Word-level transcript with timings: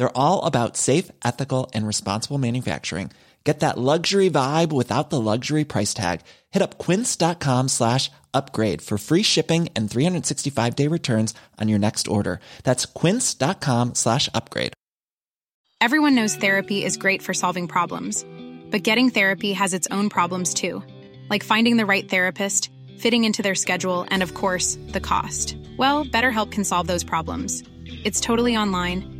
They're 0.00 0.16
all 0.16 0.46
about 0.46 0.78
safe, 0.78 1.10
ethical 1.22 1.70
and 1.74 1.86
responsible 1.86 2.38
manufacturing. 2.38 3.10
Get 3.44 3.60
that 3.60 3.76
luxury 3.76 4.30
vibe 4.30 4.72
without 4.72 5.10
the 5.10 5.20
luxury 5.20 5.64
price 5.64 5.92
tag. 5.92 6.22
Hit 6.52 6.62
up 6.62 6.78
quince.com 6.78 7.68
slash 7.68 8.10
upgrade 8.32 8.80
for 8.80 8.96
free 8.96 9.22
shipping 9.22 9.68
and 9.76 9.90
365 9.90 10.74
day 10.74 10.86
returns 10.86 11.34
on 11.60 11.68
your 11.68 11.78
next 11.78 12.08
order. 12.08 12.40
That's 12.64 12.86
quince.com 12.86 13.94
slash 13.94 14.30
upgrade. 14.32 14.72
Everyone 15.82 16.14
knows 16.14 16.34
therapy 16.34 16.82
is 16.82 16.96
great 16.96 17.20
for 17.20 17.34
solving 17.34 17.68
problems, 17.68 18.24
but 18.70 18.82
getting 18.82 19.10
therapy 19.10 19.52
has 19.52 19.74
its 19.74 19.88
own 19.90 20.08
problems 20.08 20.54
too, 20.54 20.82
like 21.28 21.44
finding 21.44 21.76
the 21.76 21.84
right 21.84 22.08
therapist, 22.08 22.70
fitting 22.96 23.24
into 23.24 23.42
their 23.42 23.54
schedule, 23.54 24.06
and 24.10 24.22
of 24.22 24.32
course, 24.32 24.78
the 24.92 25.00
cost. 25.00 25.58
Well, 25.76 26.06
BetterHelp 26.06 26.52
can 26.52 26.64
solve 26.64 26.86
those 26.86 27.04
problems. 27.04 27.64
It's 28.02 28.22
totally 28.22 28.56
online 28.56 29.19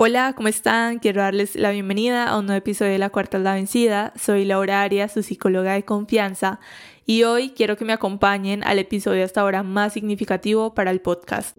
Hola, 0.00 0.32
¿cómo 0.36 0.46
están? 0.46 1.00
Quiero 1.00 1.22
darles 1.22 1.56
la 1.56 1.72
bienvenida 1.72 2.28
a 2.28 2.38
un 2.38 2.46
nuevo 2.46 2.58
episodio 2.58 2.92
de 2.92 2.98
La 2.98 3.10
Cuarta 3.10 3.38
es 3.38 3.42
la 3.42 3.54
Vencida. 3.54 4.12
Soy 4.16 4.44
Laura 4.44 4.82
Arias, 4.82 5.10
su 5.10 5.24
psicóloga 5.24 5.72
de 5.72 5.84
confianza, 5.84 6.60
y 7.04 7.24
hoy 7.24 7.50
quiero 7.50 7.76
que 7.76 7.84
me 7.84 7.92
acompañen 7.92 8.62
al 8.62 8.78
episodio 8.78 9.24
hasta 9.24 9.40
ahora 9.40 9.64
más 9.64 9.94
significativo 9.94 10.72
para 10.72 10.92
el 10.92 11.00
podcast. 11.00 11.58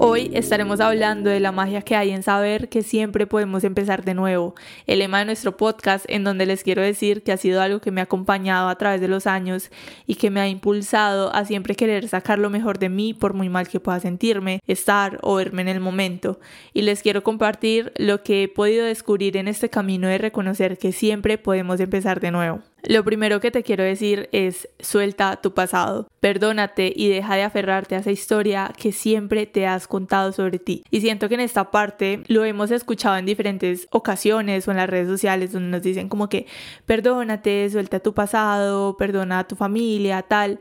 Hoy 0.00 0.30
estaremos 0.32 0.78
hablando 0.78 1.28
de 1.28 1.40
la 1.40 1.50
magia 1.50 1.82
que 1.82 1.96
hay 1.96 2.10
en 2.10 2.22
saber 2.22 2.68
que 2.68 2.84
siempre 2.84 3.26
podemos 3.26 3.64
empezar 3.64 4.04
de 4.04 4.14
nuevo, 4.14 4.54
el 4.86 5.00
lema 5.00 5.18
de 5.18 5.24
nuestro 5.24 5.56
podcast 5.56 6.04
en 6.08 6.22
donde 6.22 6.46
les 6.46 6.62
quiero 6.62 6.82
decir 6.82 7.24
que 7.24 7.32
ha 7.32 7.36
sido 7.36 7.60
algo 7.60 7.80
que 7.80 7.90
me 7.90 8.00
ha 8.00 8.04
acompañado 8.04 8.68
a 8.68 8.78
través 8.78 9.00
de 9.00 9.08
los 9.08 9.26
años 9.26 9.72
y 10.06 10.14
que 10.14 10.30
me 10.30 10.38
ha 10.38 10.46
impulsado 10.46 11.34
a 11.34 11.44
siempre 11.44 11.74
querer 11.74 12.06
sacar 12.06 12.38
lo 12.38 12.48
mejor 12.48 12.78
de 12.78 12.90
mí 12.90 13.12
por 13.12 13.34
muy 13.34 13.48
mal 13.48 13.66
que 13.66 13.80
pueda 13.80 13.98
sentirme, 13.98 14.60
estar 14.68 15.18
o 15.22 15.34
verme 15.34 15.62
en 15.62 15.68
el 15.68 15.80
momento. 15.80 16.38
Y 16.72 16.82
les 16.82 17.02
quiero 17.02 17.24
compartir 17.24 17.92
lo 17.96 18.22
que 18.22 18.44
he 18.44 18.48
podido 18.48 18.86
descubrir 18.86 19.36
en 19.36 19.48
este 19.48 19.68
camino 19.68 20.06
de 20.06 20.18
reconocer 20.18 20.78
que 20.78 20.92
siempre 20.92 21.38
podemos 21.38 21.80
empezar 21.80 22.20
de 22.20 22.30
nuevo. 22.30 22.60
Lo 22.84 23.04
primero 23.04 23.40
que 23.40 23.50
te 23.50 23.64
quiero 23.64 23.82
decir 23.82 24.28
es 24.32 24.68
suelta 24.78 25.40
tu 25.42 25.52
pasado, 25.52 26.08
perdónate 26.20 26.92
y 26.94 27.08
deja 27.08 27.34
de 27.34 27.42
aferrarte 27.42 27.96
a 27.96 27.98
esa 27.98 28.12
historia 28.12 28.72
que 28.76 28.92
siempre 28.92 29.46
te 29.46 29.66
has 29.66 29.88
contado 29.88 30.32
sobre 30.32 30.58
ti. 30.58 30.84
Y 30.90 31.00
siento 31.00 31.28
que 31.28 31.34
en 31.34 31.40
esta 31.40 31.70
parte 31.72 32.22
lo 32.28 32.44
hemos 32.44 32.70
escuchado 32.70 33.16
en 33.16 33.26
diferentes 33.26 33.88
ocasiones 33.90 34.68
o 34.68 34.70
en 34.70 34.76
las 34.76 34.88
redes 34.88 35.08
sociales 35.08 35.52
donde 35.52 35.70
nos 35.70 35.82
dicen 35.82 36.08
como 36.08 36.28
que 36.28 36.46
perdónate, 36.86 37.68
suelta 37.70 38.00
tu 38.00 38.14
pasado, 38.14 38.96
perdona 38.96 39.40
a 39.40 39.48
tu 39.48 39.56
familia, 39.56 40.22
tal 40.22 40.60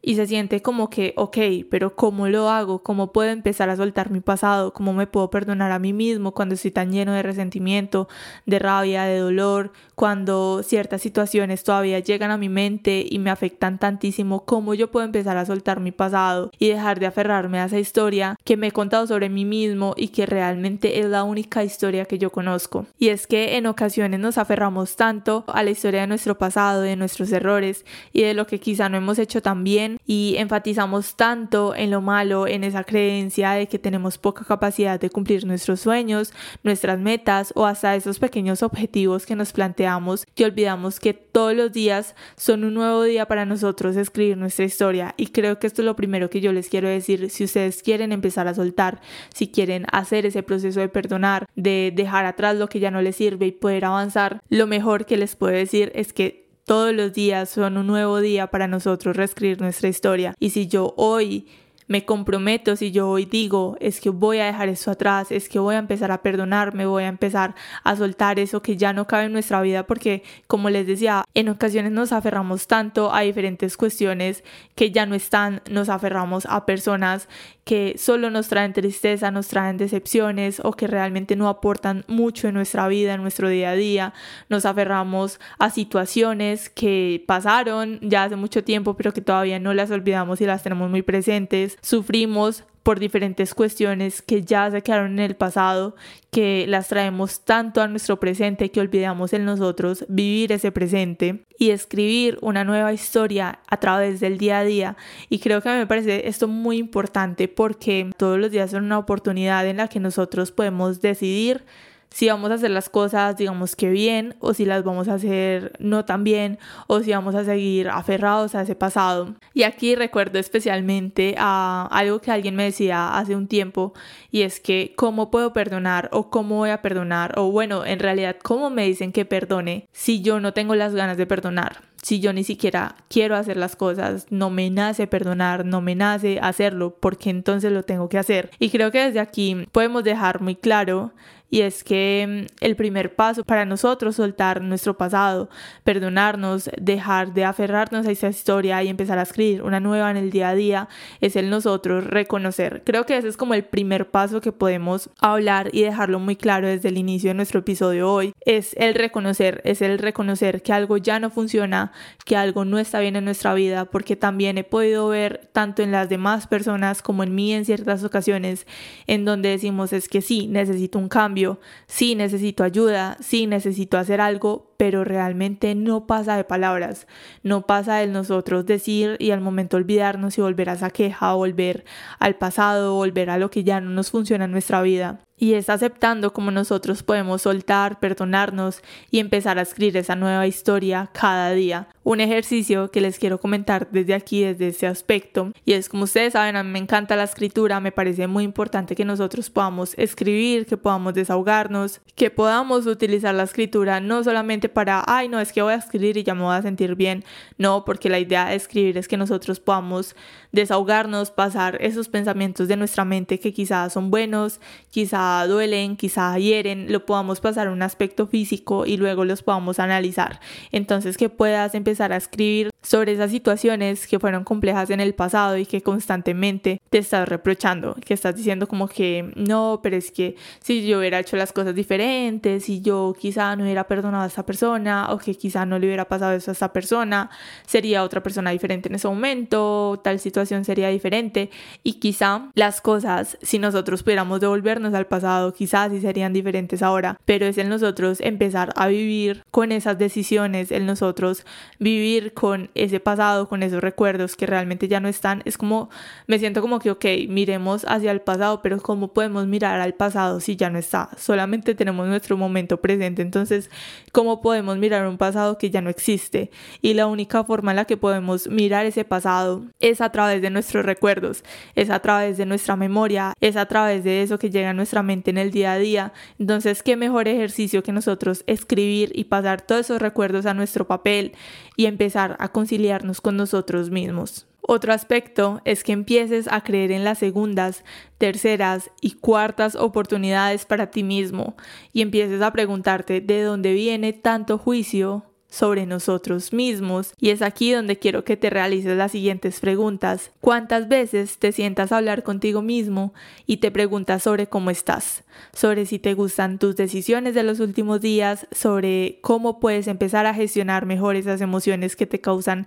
y 0.00 0.14
se 0.14 0.26
siente 0.26 0.62
como 0.62 0.90
que, 0.90 1.12
ok, 1.16 1.38
pero 1.70 1.96
¿cómo 1.96 2.28
lo 2.28 2.48
hago? 2.48 2.82
¿Cómo 2.82 3.12
puedo 3.12 3.30
empezar 3.30 3.68
a 3.68 3.76
soltar 3.76 4.10
mi 4.10 4.20
pasado? 4.20 4.72
¿Cómo 4.72 4.92
me 4.92 5.06
puedo 5.06 5.30
perdonar 5.30 5.72
a 5.72 5.78
mí 5.78 5.92
mismo 5.92 6.32
cuando 6.32 6.54
estoy 6.54 6.70
tan 6.70 6.92
lleno 6.92 7.12
de 7.12 7.22
resentimiento, 7.22 8.08
de 8.46 8.58
rabia, 8.58 9.04
de 9.04 9.18
dolor? 9.18 9.72
Cuando 9.96 10.62
ciertas 10.62 11.02
situaciones 11.02 11.64
todavía 11.64 11.98
llegan 11.98 12.30
a 12.30 12.38
mi 12.38 12.48
mente 12.48 13.04
y 13.08 13.18
me 13.18 13.30
afectan 13.30 13.78
tantísimo, 13.78 14.44
¿cómo 14.44 14.74
yo 14.74 14.90
puedo 14.90 15.04
empezar 15.04 15.36
a 15.36 15.46
soltar 15.46 15.80
mi 15.80 15.90
pasado 15.90 16.52
y 16.58 16.68
dejar 16.68 17.00
de 17.00 17.06
aferrarme 17.06 17.58
a 17.58 17.64
esa 17.64 17.80
historia 17.80 18.36
que 18.44 18.56
me 18.56 18.68
he 18.68 18.72
contado 18.72 19.06
sobre 19.06 19.28
mí 19.28 19.44
mismo 19.44 19.94
y 19.96 20.08
que 20.08 20.26
realmente 20.26 21.00
es 21.00 21.06
la 21.06 21.24
única 21.24 21.64
historia 21.64 22.04
que 22.04 22.18
yo 22.18 22.30
conozco? 22.30 22.86
Y 22.98 23.08
es 23.08 23.26
que 23.26 23.56
en 23.56 23.66
ocasiones 23.66 24.20
nos 24.20 24.38
aferramos 24.38 24.94
tanto 24.94 25.44
a 25.48 25.64
la 25.64 25.70
historia 25.70 26.02
de 26.02 26.06
nuestro 26.06 26.38
pasado, 26.38 26.82
de 26.82 26.94
nuestros 26.94 27.32
errores 27.32 27.84
y 28.12 28.22
de 28.22 28.34
lo 28.34 28.46
que 28.46 28.60
quizá 28.60 28.88
no 28.88 28.96
hemos 28.96 29.18
hecho 29.18 29.42
tan 29.42 29.64
bien 29.64 29.87
y 30.06 30.34
enfatizamos 30.38 31.16
tanto 31.16 31.74
en 31.74 31.90
lo 31.90 32.00
malo, 32.00 32.46
en 32.46 32.64
esa 32.64 32.84
creencia 32.84 33.52
de 33.52 33.66
que 33.68 33.78
tenemos 33.78 34.18
poca 34.18 34.44
capacidad 34.44 35.00
de 35.00 35.10
cumplir 35.10 35.46
nuestros 35.46 35.80
sueños, 35.80 36.32
nuestras 36.62 36.98
metas 36.98 37.52
o 37.54 37.66
hasta 37.66 37.96
esos 37.96 38.18
pequeños 38.18 38.62
objetivos 38.62 39.26
que 39.26 39.36
nos 39.36 39.52
planteamos 39.52 40.26
que 40.34 40.44
olvidamos 40.44 41.00
que 41.00 41.14
todos 41.14 41.54
los 41.54 41.72
días 41.72 42.14
son 42.36 42.64
un 42.64 42.74
nuevo 42.74 43.02
día 43.02 43.26
para 43.26 43.44
nosotros 43.44 43.96
escribir 43.96 44.36
nuestra 44.36 44.64
historia. 44.64 45.14
Y 45.16 45.28
creo 45.28 45.58
que 45.58 45.66
esto 45.66 45.82
es 45.82 45.86
lo 45.86 45.96
primero 45.96 46.30
que 46.30 46.40
yo 46.40 46.52
les 46.52 46.68
quiero 46.68 46.88
decir. 46.88 47.30
Si 47.30 47.44
ustedes 47.44 47.82
quieren 47.82 48.12
empezar 48.12 48.48
a 48.48 48.54
soltar, 48.54 49.00
si 49.34 49.48
quieren 49.48 49.86
hacer 49.92 50.26
ese 50.26 50.42
proceso 50.42 50.80
de 50.80 50.88
perdonar, 50.88 51.46
de 51.56 51.92
dejar 51.94 52.26
atrás 52.26 52.56
lo 52.56 52.68
que 52.68 52.80
ya 52.80 52.90
no 52.90 53.02
les 53.02 53.16
sirve 53.16 53.46
y 53.46 53.52
poder 53.52 53.84
avanzar, 53.84 54.40
lo 54.48 54.66
mejor 54.66 55.06
que 55.06 55.16
les 55.16 55.36
puedo 55.36 55.52
decir 55.52 55.92
es 55.94 56.12
que 56.12 56.47
todos 56.68 56.92
los 56.92 57.14
días 57.14 57.48
son 57.48 57.78
un 57.78 57.86
nuevo 57.86 58.20
día 58.20 58.48
para 58.48 58.68
nosotros 58.68 59.16
reescribir 59.16 59.58
nuestra 59.58 59.88
historia. 59.88 60.34
Y 60.38 60.50
si 60.50 60.66
yo 60.66 60.92
hoy 60.98 61.46
me 61.86 62.04
comprometo, 62.04 62.76
si 62.76 62.92
yo 62.92 63.08
hoy 63.08 63.24
digo, 63.24 63.78
es 63.80 64.02
que 64.02 64.10
voy 64.10 64.40
a 64.40 64.44
dejar 64.44 64.68
eso 64.68 64.90
atrás, 64.90 65.32
es 65.32 65.48
que 65.48 65.58
voy 65.58 65.76
a 65.76 65.78
empezar 65.78 66.12
a 66.12 66.20
perdonarme, 66.20 66.84
voy 66.84 67.04
a 67.04 67.08
empezar 67.08 67.54
a 67.84 67.96
soltar 67.96 68.38
eso 68.38 68.60
que 68.60 68.76
ya 68.76 68.92
no 68.92 69.06
cabe 69.06 69.24
en 69.24 69.32
nuestra 69.32 69.62
vida, 69.62 69.86
porque 69.86 70.22
como 70.46 70.68
les 70.68 70.86
decía, 70.86 71.24
en 71.32 71.48
ocasiones 71.48 71.90
nos 71.90 72.12
aferramos 72.12 72.66
tanto 72.66 73.14
a 73.14 73.22
diferentes 73.22 73.78
cuestiones 73.78 74.44
que 74.74 74.90
ya 74.90 75.06
no 75.06 75.14
están, 75.14 75.62
nos 75.70 75.88
aferramos 75.88 76.44
a 76.50 76.66
personas 76.66 77.30
que 77.68 77.96
solo 77.98 78.30
nos 78.30 78.48
traen 78.48 78.72
tristeza, 78.72 79.30
nos 79.30 79.48
traen 79.48 79.76
decepciones 79.76 80.58
o 80.64 80.72
que 80.72 80.86
realmente 80.86 81.36
no 81.36 81.50
aportan 81.50 82.02
mucho 82.08 82.48
en 82.48 82.54
nuestra 82.54 82.88
vida, 82.88 83.12
en 83.12 83.20
nuestro 83.20 83.50
día 83.50 83.72
a 83.72 83.74
día. 83.74 84.14
Nos 84.48 84.64
aferramos 84.64 85.38
a 85.58 85.68
situaciones 85.68 86.70
que 86.70 87.22
pasaron 87.26 87.98
ya 88.00 88.24
hace 88.24 88.36
mucho 88.36 88.64
tiempo, 88.64 88.96
pero 88.96 89.12
que 89.12 89.20
todavía 89.20 89.58
no 89.58 89.74
las 89.74 89.90
olvidamos 89.90 90.40
y 90.40 90.46
las 90.46 90.62
tenemos 90.62 90.88
muy 90.88 91.02
presentes 91.02 91.76
sufrimos 91.82 92.64
por 92.82 92.98
diferentes 92.98 93.54
cuestiones 93.54 94.22
que 94.22 94.42
ya 94.42 94.70
se 94.70 94.82
quedaron 94.82 95.12
en 95.12 95.18
el 95.18 95.36
pasado, 95.36 95.96
que 96.30 96.66
las 96.68 96.88
traemos 96.88 97.44
tanto 97.44 97.80
a 97.80 97.88
nuestro 97.88 98.20
presente 98.20 98.70
que 98.70 98.80
olvidamos 98.80 99.32
en 99.32 99.44
nosotros 99.44 100.04
vivir 100.08 100.52
ese 100.52 100.72
presente 100.72 101.44
y 101.58 101.70
escribir 101.70 102.38
una 102.40 102.64
nueva 102.64 102.92
historia 102.92 103.60
a 103.68 103.76
través 103.78 104.20
del 104.20 104.38
día 104.38 104.60
a 104.60 104.64
día. 104.64 104.96
Y 105.28 105.38
creo 105.38 105.60
que 105.60 105.68
a 105.68 105.72
mí 105.72 105.78
me 105.78 105.86
parece 105.86 106.28
esto 106.28 106.48
muy 106.48 106.78
importante 106.78 107.48
porque 107.48 108.10
todos 108.16 108.38
los 108.38 108.50
días 108.50 108.70
son 108.70 108.84
una 108.84 108.98
oportunidad 108.98 109.66
en 109.66 109.78
la 109.78 109.88
que 109.88 110.00
nosotros 110.00 110.52
podemos 110.52 111.00
decidir 111.00 111.64
si 112.10 112.28
vamos 112.28 112.50
a 112.50 112.54
hacer 112.54 112.70
las 112.70 112.88
cosas, 112.88 113.36
digamos 113.36 113.76
que 113.76 113.90
bien, 113.90 114.34
o 114.40 114.54
si 114.54 114.64
las 114.64 114.84
vamos 114.84 115.08
a 115.08 115.14
hacer 115.14 115.72
no 115.78 116.04
tan 116.04 116.24
bien, 116.24 116.58
o 116.86 117.00
si 117.00 117.12
vamos 117.12 117.34
a 117.34 117.44
seguir 117.44 117.88
aferrados 117.88 118.54
a 118.54 118.62
ese 118.62 118.74
pasado. 118.74 119.34
Y 119.54 119.62
aquí 119.62 119.94
recuerdo 119.94 120.38
especialmente 120.38 121.34
a 121.38 121.88
algo 121.90 122.20
que 122.20 122.30
alguien 122.30 122.56
me 122.56 122.64
decía 122.64 123.16
hace 123.18 123.36
un 123.36 123.46
tiempo, 123.46 123.92
y 124.30 124.42
es 124.42 124.60
que 124.60 124.94
cómo 124.96 125.30
puedo 125.30 125.52
perdonar 125.52 126.08
o 126.12 126.30
cómo 126.30 126.56
voy 126.56 126.70
a 126.70 126.82
perdonar, 126.82 127.38
o 127.38 127.50
bueno, 127.50 127.84
en 127.84 127.98
realidad 127.98 128.36
cómo 128.42 128.70
me 128.70 128.84
dicen 128.84 129.12
que 129.12 129.24
perdone 129.24 129.88
si 129.92 130.22
yo 130.22 130.40
no 130.40 130.52
tengo 130.52 130.74
las 130.74 130.94
ganas 130.94 131.16
de 131.16 131.26
perdonar 131.26 131.88
si 132.02 132.20
yo 132.20 132.32
ni 132.32 132.44
siquiera 132.44 132.96
quiero 133.08 133.36
hacer 133.36 133.56
las 133.56 133.76
cosas, 133.76 134.26
no 134.30 134.50
me 134.50 134.70
nace 134.70 135.06
perdonar, 135.06 135.64
no 135.64 135.80
me 135.80 135.94
nace 135.94 136.38
hacerlo, 136.40 136.96
porque 136.98 137.30
entonces 137.30 137.72
lo 137.72 137.82
tengo 137.82 138.08
que 138.08 138.18
hacer. 138.18 138.50
Y 138.58 138.70
creo 138.70 138.90
que 138.90 139.04
desde 139.04 139.20
aquí 139.20 139.66
podemos 139.72 140.04
dejar 140.04 140.40
muy 140.40 140.54
claro 140.54 141.12
y 141.50 141.62
es 141.62 141.82
que 141.84 142.46
mm, 142.46 142.64
el 142.64 142.76
primer 142.76 143.14
paso 143.14 143.44
para 143.44 143.64
nosotros 143.64 144.16
soltar 144.16 144.60
nuestro 144.62 144.96
pasado, 144.96 145.48
perdonarnos, 145.84 146.70
dejar 146.78 147.32
de 147.32 147.44
aferrarnos 147.44 148.06
a 148.06 148.10
esa 148.10 148.28
historia 148.28 148.82
y 148.82 148.88
empezar 148.88 149.18
a 149.18 149.22
escribir 149.22 149.62
una 149.62 149.80
nueva 149.80 150.10
en 150.10 150.16
el 150.16 150.30
día 150.30 150.50
a 150.50 150.54
día, 150.54 150.88
es 151.20 151.36
el 151.36 151.50
nosotros 151.50 152.04
reconocer. 152.04 152.82
Creo 152.84 153.06
que 153.06 153.16
ese 153.16 153.28
es 153.28 153.36
como 153.36 153.54
el 153.54 153.64
primer 153.64 154.10
paso 154.10 154.40
que 154.40 154.52
podemos 154.52 155.10
hablar 155.20 155.70
y 155.72 155.82
dejarlo 155.82 156.18
muy 156.18 156.36
claro 156.36 156.68
desde 156.68 156.88
el 156.88 156.98
inicio 156.98 157.30
de 157.30 157.34
nuestro 157.34 157.60
episodio 157.60 158.12
hoy. 158.12 158.32
Es 158.44 158.74
el 158.78 158.94
reconocer, 158.94 159.62
es 159.64 159.82
el 159.82 159.98
reconocer 159.98 160.62
que 160.62 160.72
algo 160.72 160.96
ya 160.98 161.18
no 161.18 161.30
funciona, 161.30 161.92
que 162.24 162.36
algo 162.36 162.64
no 162.64 162.78
está 162.78 163.00
bien 163.00 163.16
en 163.16 163.24
nuestra 163.24 163.54
vida, 163.54 163.86
porque 163.86 164.16
también 164.16 164.58
he 164.58 164.64
podido 164.64 165.08
ver 165.08 165.48
tanto 165.52 165.82
en 165.82 165.92
las 165.92 166.08
demás 166.08 166.46
personas 166.46 167.00
como 167.02 167.22
en 167.22 167.34
mí 167.34 167.52
en 167.52 167.64
ciertas 167.64 168.04
ocasiones 168.04 168.66
en 169.06 169.24
donde 169.24 169.50
decimos 169.50 169.92
es 169.92 170.08
que 170.08 170.20
sí, 170.20 170.46
necesito 170.46 170.98
un 170.98 171.08
cambio 171.08 171.37
sí 171.86 172.14
necesito 172.14 172.64
ayuda, 172.64 173.16
sí 173.20 173.46
necesito 173.46 173.98
hacer 173.98 174.20
algo, 174.20 174.67
pero 174.78 175.04
realmente 175.04 175.74
no 175.74 176.06
pasa 176.06 176.38
de 176.38 176.44
palabras, 176.44 177.06
no 177.42 177.66
pasa 177.66 177.96
de 177.96 178.06
nosotros 178.06 178.64
decir 178.64 179.16
y 179.18 179.32
al 179.32 179.42
momento 179.42 179.76
olvidarnos 179.76 180.38
y 180.38 180.40
volver 180.40 180.70
a 180.70 180.74
esa 180.74 180.90
queja, 180.90 181.34
volver 181.34 181.84
al 182.18 182.36
pasado, 182.36 182.94
volver 182.94 183.28
a 183.28 183.38
lo 183.38 183.50
que 183.50 183.64
ya 183.64 183.80
no 183.82 183.90
nos 183.90 184.10
funciona 184.10 184.46
en 184.46 184.52
nuestra 184.52 184.80
vida 184.80 185.20
y 185.38 185.54
es 185.54 185.70
aceptando 185.70 186.32
como 186.32 186.50
nosotros 186.50 187.02
podemos 187.02 187.42
soltar, 187.42 188.00
perdonarnos 188.00 188.82
y 189.10 189.20
empezar 189.20 189.58
a 189.58 189.62
escribir 189.62 189.96
esa 189.96 190.16
nueva 190.16 190.46
historia 190.46 191.10
cada 191.12 191.52
día. 191.52 191.88
Un 192.02 192.20
ejercicio 192.20 192.90
que 192.90 193.00
les 193.00 193.18
quiero 193.18 193.38
comentar 193.38 193.88
desde 193.90 194.14
aquí, 194.14 194.42
desde 194.42 194.68
ese 194.68 194.86
aspecto, 194.86 195.52
y 195.64 195.74
es 195.74 195.88
como 195.88 196.04
ustedes 196.04 196.32
saben, 196.32 196.56
a 196.56 196.62
mí 196.62 196.70
me 196.70 196.78
encanta 196.78 197.16
la 197.16 197.24
escritura, 197.24 197.80
me 197.80 197.92
parece 197.92 198.26
muy 198.26 198.44
importante 198.44 198.96
que 198.96 199.04
nosotros 199.04 199.50
podamos 199.50 199.94
escribir, 199.96 200.66
que 200.66 200.76
podamos 200.76 201.14
desahogarnos, 201.14 202.00
que 202.14 202.30
podamos 202.30 202.86
utilizar 202.86 203.34
la 203.34 203.42
escritura 203.44 204.00
no 204.00 204.24
solamente 204.24 204.67
para, 204.68 205.02
ay, 205.06 205.28
no, 205.28 205.40
es 205.40 205.52
que 205.52 205.62
voy 205.62 205.72
a 205.72 205.76
escribir 205.76 206.16
y 206.16 206.22
ya 206.22 206.34
me 206.34 206.42
voy 206.42 206.54
a 206.54 206.62
sentir 206.62 206.94
bien, 206.94 207.24
no, 207.56 207.84
porque 207.84 208.08
la 208.08 208.18
idea 208.18 208.46
de 208.46 208.56
escribir 208.56 208.98
es 208.98 209.08
que 209.08 209.16
nosotros 209.16 209.60
podamos 209.60 210.14
desahogarnos, 210.52 211.30
pasar 211.30 211.78
esos 211.80 212.08
pensamientos 212.08 212.68
de 212.68 212.76
nuestra 212.76 213.04
mente 213.04 213.38
que 213.38 213.52
quizás 213.52 213.92
son 213.92 214.10
buenos, 214.10 214.60
quizá 214.90 215.46
duelen, 215.46 215.96
quizá 215.96 216.38
hieren, 216.38 216.90
lo 216.92 217.04
podamos 217.04 217.40
pasar 217.40 217.68
a 217.68 217.72
un 217.72 217.82
aspecto 217.82 218.26
físico 218.26 218.86
y 218.86 218.96
luego 218.96 219.24
los 219.24 219.42
podamos 219.42 219.78
analizar. 219.78 220.40
Entonces 220.72 221.16
que 221.16 221.28
puedas 221.28 221.74
empezar 221.74 222.12
a 222.12 222.16
escribir 222.16 222.70
sobre 222.82 223.12
esas 223.12 223.30
situaciones 223.30 224.06
que 224.06 224.18
fueron 224.18 224.44
complejas 224.44 224.90
en 224.90 225.00
el 225.00 225.14
pasado 225.14 225.56
y 225.58 225.66
que 225.66 225.82
constantemente 225.82 226.80
te 226.90 226.98
estás 226.98 227.28
reprochando, 227.28 227.94
que 227.94 228.14
estás 228.14 228.36
diciendo 228.36 228.66
como 228.66 228.88
que 228.88 229.32
no, 229.36 229.80
pero 229.82 229.96
es 229.96 230.10
que 230.10 230.36
si 230.60 230.86
yo 230.86 230.98
hubiera 230.98 231.18
hecho 231.18 231.36
las 231.36 231.52
cosas 231.52 231.74
diferentes, 231.74 232.64
si 232.64 232.80
yo 232.80 233.14
quizá 233.18 233.54
no 233.56 233.64
hubiera 233.64 233.86
perdonado 233.86 234.24
a 234.24 234.28
esa 234.28 234.46
persona 234.46 234.57
o 234.62 235.18
que 235.18 235.34
quizá 235.34 235.64
no 235.66 235.78
le 235.78 235.86
hubiera 235.86 236.06
pasado 236.06 236.32
eso 236.32 236.50
a 236.50 236.52
esa 236.52 236.72
persona, 236.72 237.30
sería 237.66 238.02
otra 238.02 238.22
persona 238.22 238.50
diferente 238.50 238.88
en 238.88 238.96
ese 238.96 239.08
momento, 239.08 240.00
tal 240.02 240.18
situación 240.18 240.64
sería 240.64 240.88
diferente 240.88 241.50
y 241.82 241.94
quizá 241.94 242.50
las 242.54 242.80
cosas, 242.80 243.38
si 243.42 243.58
nosotros 243.58 244.02
pudiéramos 244.02 244.40
devolvernos 244.40 244.94
al 244.94 245.06
pasado, 245.06 245.52
quizás 245.52 245.92
sí 245.92 246.00
serían 246.00 246.32
diferentes 246.32 246.82
ahora, 246.82 247.18
pero 247.24 247.46
es 247.46 247.58
en 247.58 247.68
nosotros 247.68 248.20
empezar 248.20 248.72
a 248.76 248.88
vivir 248.88 249.44
con 249.50 249.72
esas 249.72 249.98
decisiones, 249.98 250.72
en 250.72 250.86
nosotros 250.86 251.44
vivir 251.78 252.32
con 252.34 252.70
ese 252.74 253.00
pasado, 253.00 253.48
con 253.48 253.62
esos 253.62 253.80
recuerdos 253.80 254.36
que 254.36 254.46
realmente 254.46 254.88
ya 254.88 255.00
no 255.00 255.08
están, 255.08 255.42
es 255.44 255.56
como, 255.58 255.90
me 256.26 256.38
siento 256.38 256.60
como 256.60 256.78
que, 256.78 256.90
ok, 256.90 257.04
miremos 257.28 257.84
hacia 257.88 258.10
el 258.10 258.20
pasado, 258.20 258.60
pero 258.62 258.80
¿cómo 258.80 259.12
podemos 259.12 259.46
mirar 259.46 259.80
al 259.80 259.94
pasado 259.94 260.40
si 260.40 260.56
ya 260.56 260.70
no 260.70 260.78
está? 260.78 261.10
Solamente 261.16 261.74
tenemos 261.74 262.06
nuestro 262.08 262.36
momento 262.36 262.80
presente, 262.80 263.22
entonces, 263.22 263.70
¿cómo 264.12 264.40
podemos 264.40 264.47
mirar 264.78 265.06
un 265.06 265.18
pasado 265.18 265.58
que 265.58 265.70
ya 265.70 265.80
no 265.80 265.90
existe? 265.90 266.50
Y 266.82 266.94
la 266.94 267.06
única 267.06 267.44
forma 267.44 267.72
en 267.72 267.76
la 267.76 267.84
que 267.84 267.96
podemos 267.96 268.48
mirar 268.48 268.86
ese 268.86 269.04
pasado 269.04 269.64
es 269.80 270.00
a 270.00 270.10
través 270.10 270.42
de 270.42 270.50
nuestros 270.50 270.84
recuerdos, 270.84 271.44
es 271.74 271.90
a 271.90 272.00
través 272.00 272.36
de 272.36 272.46
nuestra 272.46 272.76
memoria, 272.76 273.34
es 273.40 273.56
a 273.56 273.66
través 273.66 274.04
de 274.04 274.22
eso 274.22 274.38
que 274.38 274.50
llega 274.50 274.70
a 274.70 274.74
nuestra 274.74 275.02
mente 275.02 275.30
en 275.30 275.38
el 275.38 275.50
día 275.50 275.72
a 275.72 275.78
día. 275.78 276.12
Entonces, 276.38 276.82
¿qué 276.82 276.96
mejor 276.96 277.28
ejercicio 277.28 277.82
que 277.82 277.92
nosotros 277.92 278.44
escribir 278.46 279.12
y 279.14 279.24
pasar 279.24 279.62
todos 279.62 279.82
esos 279.82 280.00
recuerdos 280.00 280.46
a 280.46 280.54
nuestro 280.54 280.86
papel 280.86 281.32
y 281.78 281.86
empezar 281.86 282.36
a 282.40 282.48
conciliarnos 282.48 283.20
con 283.20 283.36
nosotros 283.36 283.90
mismos. 283.90 284.47
Otro 284.70 284.92
aspecto 284.92 285.62
es 285.64 285.82
que 285.82 285.92
empieces 285.92 286.46
a 286.46 286.60
creer 286.60 286.92
en 286.92 287.02
las 287.02 287.16
segundas, 287.16 287.84
terceras 288.18 288.90
y 289.00 289.12
cuartas 289.12 289.74
oportunidades 289.74 290.66
para 290.66 290.90
ti 290.90 291.02
mismo 291.02 291.56
y 291.94 292.02
empieces 292.02 292.42
a 292.42 292.52
preguntarte 292.52 293.22
de 293.22 293.44
dónde 293.44 293.72
viene 293.72 294.12
tanto 294.12 294.58
juicio 294.58 295.24
sobre 295.48 295.86
nosotros 295.86 296.52
mismos 296.52 297.14
y 297.18 297.30
es 297.30 297.40
aquí 297.40 297.72
donde 297.72 297.98
quiero 297.98 298.24
que 298.24 298.36
te 298.36 298.50
realices 298.50 298.94
las 298.94 299.12
siguientes 299.12 299.60
preguntas. 299.60 300.32
¿Cuántas 300.42 300.88
veces 300.88 301.38
te 301.38 301.52
sientas 301.52 301.90
a 301.90 301.96
hablar 301.96 302.22
contigo 302.22 302.60
mismo 302.60 303.14
y 303.46 303.58
te 303.58 303.70
preguntas 303.70 304.22
sobre 304.22 304.48
cómo 304.48 304.68
estás? 304.68 305.24
Sobre 305.54 305.86
si 305.86 305.98
te 305.98 306.12
gustan 306.12 306.58
tus 306.58 306.76
decisiones 306.76 307.34
de 307.34 307.42
los 307.42 307.60
últimos 307.60 308.02
días, 308.02 308.46
sobre 308.52 309.18
cómo 309.22 309.60
puedes 309.60 309.86
empezar 309.86 310.26
a 310.26 310.34
gestionar 310.34 310.84
mejor 310.84 311.16
esas 311.16 311.40
emociones 311.40 311.96
que 311.96 312.06
te 312.06 312.20
causan 312.20 312.66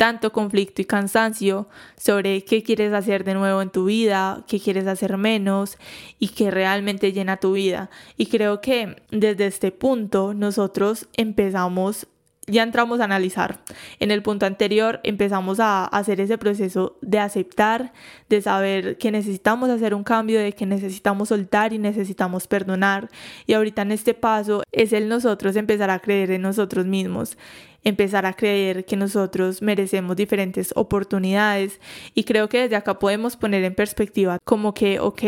tanto 0.00 0.32
conflicto 0.32 0.80
y 0.80 0.86
cansancio 0.86 1.68
sobre 1.98 2.42
qué 2.42 2.62
quieres 2.62 2.94
hacer 2.94 3.22
de 3.22 3.34
nuevo 3.34 3.60
en 3.60 3.68
tu 3.68 3.84
vida, 3.84 4.46
qué 4.48 4.58
quieres 4.58 4.86
hacer 4.86 5.18
menos 5.18 5.76
y 6.18 6.28
qué 6.28 6.50
realmente 6.50 7.12
llena 7.12 7.36
tu 7.36 7.52
vida. 7.52 7.90
Y 8.16 8.24
creo 8.28 8.62
que 8.62 8.96
desde 9.10 9.44
este 9.44 9.72
punto 9.72 10.32
nosotros 10.32 11.06
empezamos 11.18 12.06
ya 12.46 12.62
entramos 12.62 13.00
a 13.00 13.04
analizar. 13.04 13.60
En 13.98 14.10
el 14.10 14.22
punto 14.22 14.46
anterior 14.46 15.00
empezamos 15.04 15.60
a 15.60 15.84
hacer 15.84 16.20
ese 16.20 16.38
proceso 16.38 16.98
de 17.00 17.18
aceptar, 17.18 17.92
de 18.28 18.42
saber 18.42 18.98
que 18.98 19.10
necesitamos 19.10 19.70
hacer 19.70 19.94
un 19.94 20.04
cambio, 20.04 20.40
de 20.40 20.52
que 20.52 20.66
necesitamos 20.66 21.28
soltar 21.28 21.72
y 21.72 21.78
necesitamos 21.78 22.46
perdonar. 22.46 23.08
Y 23.46 23.54
ahorita 23.54 23.82
en 23.82 23.92
este 23.92 24.14
paso 24.14 24.62
es 24.72 24.92
el 24.92 25.08
nosotros 25.08 25.56
empezar 25.56 25.90
a 25.90 26.00
creer 26.00 26.30
en 26.32 26.42
nosotros 26.42 26.86
mismos 26.86 27.36
empezar 27.82 28.26
a 28.26 28.34
creer 28.34 28.84
que 28.84 28.96
nosotros 28.96 29.62
merecemos 29.62 30.14
diferentes 30.14 30.72
oportunidades 30.76 31.80
y 32.14 32.24
creo 32.24 32.48
que 32.48 32.60
desde 32.60 32.76
acá 32.76 32.98
podemos 32.98 33.36
poner 33.36 33.64
en 33.64 33.74
perspectiva 33.74 34.38
como 34.44 34.74
que, 34.74 35.00
ok, 35.00 35.22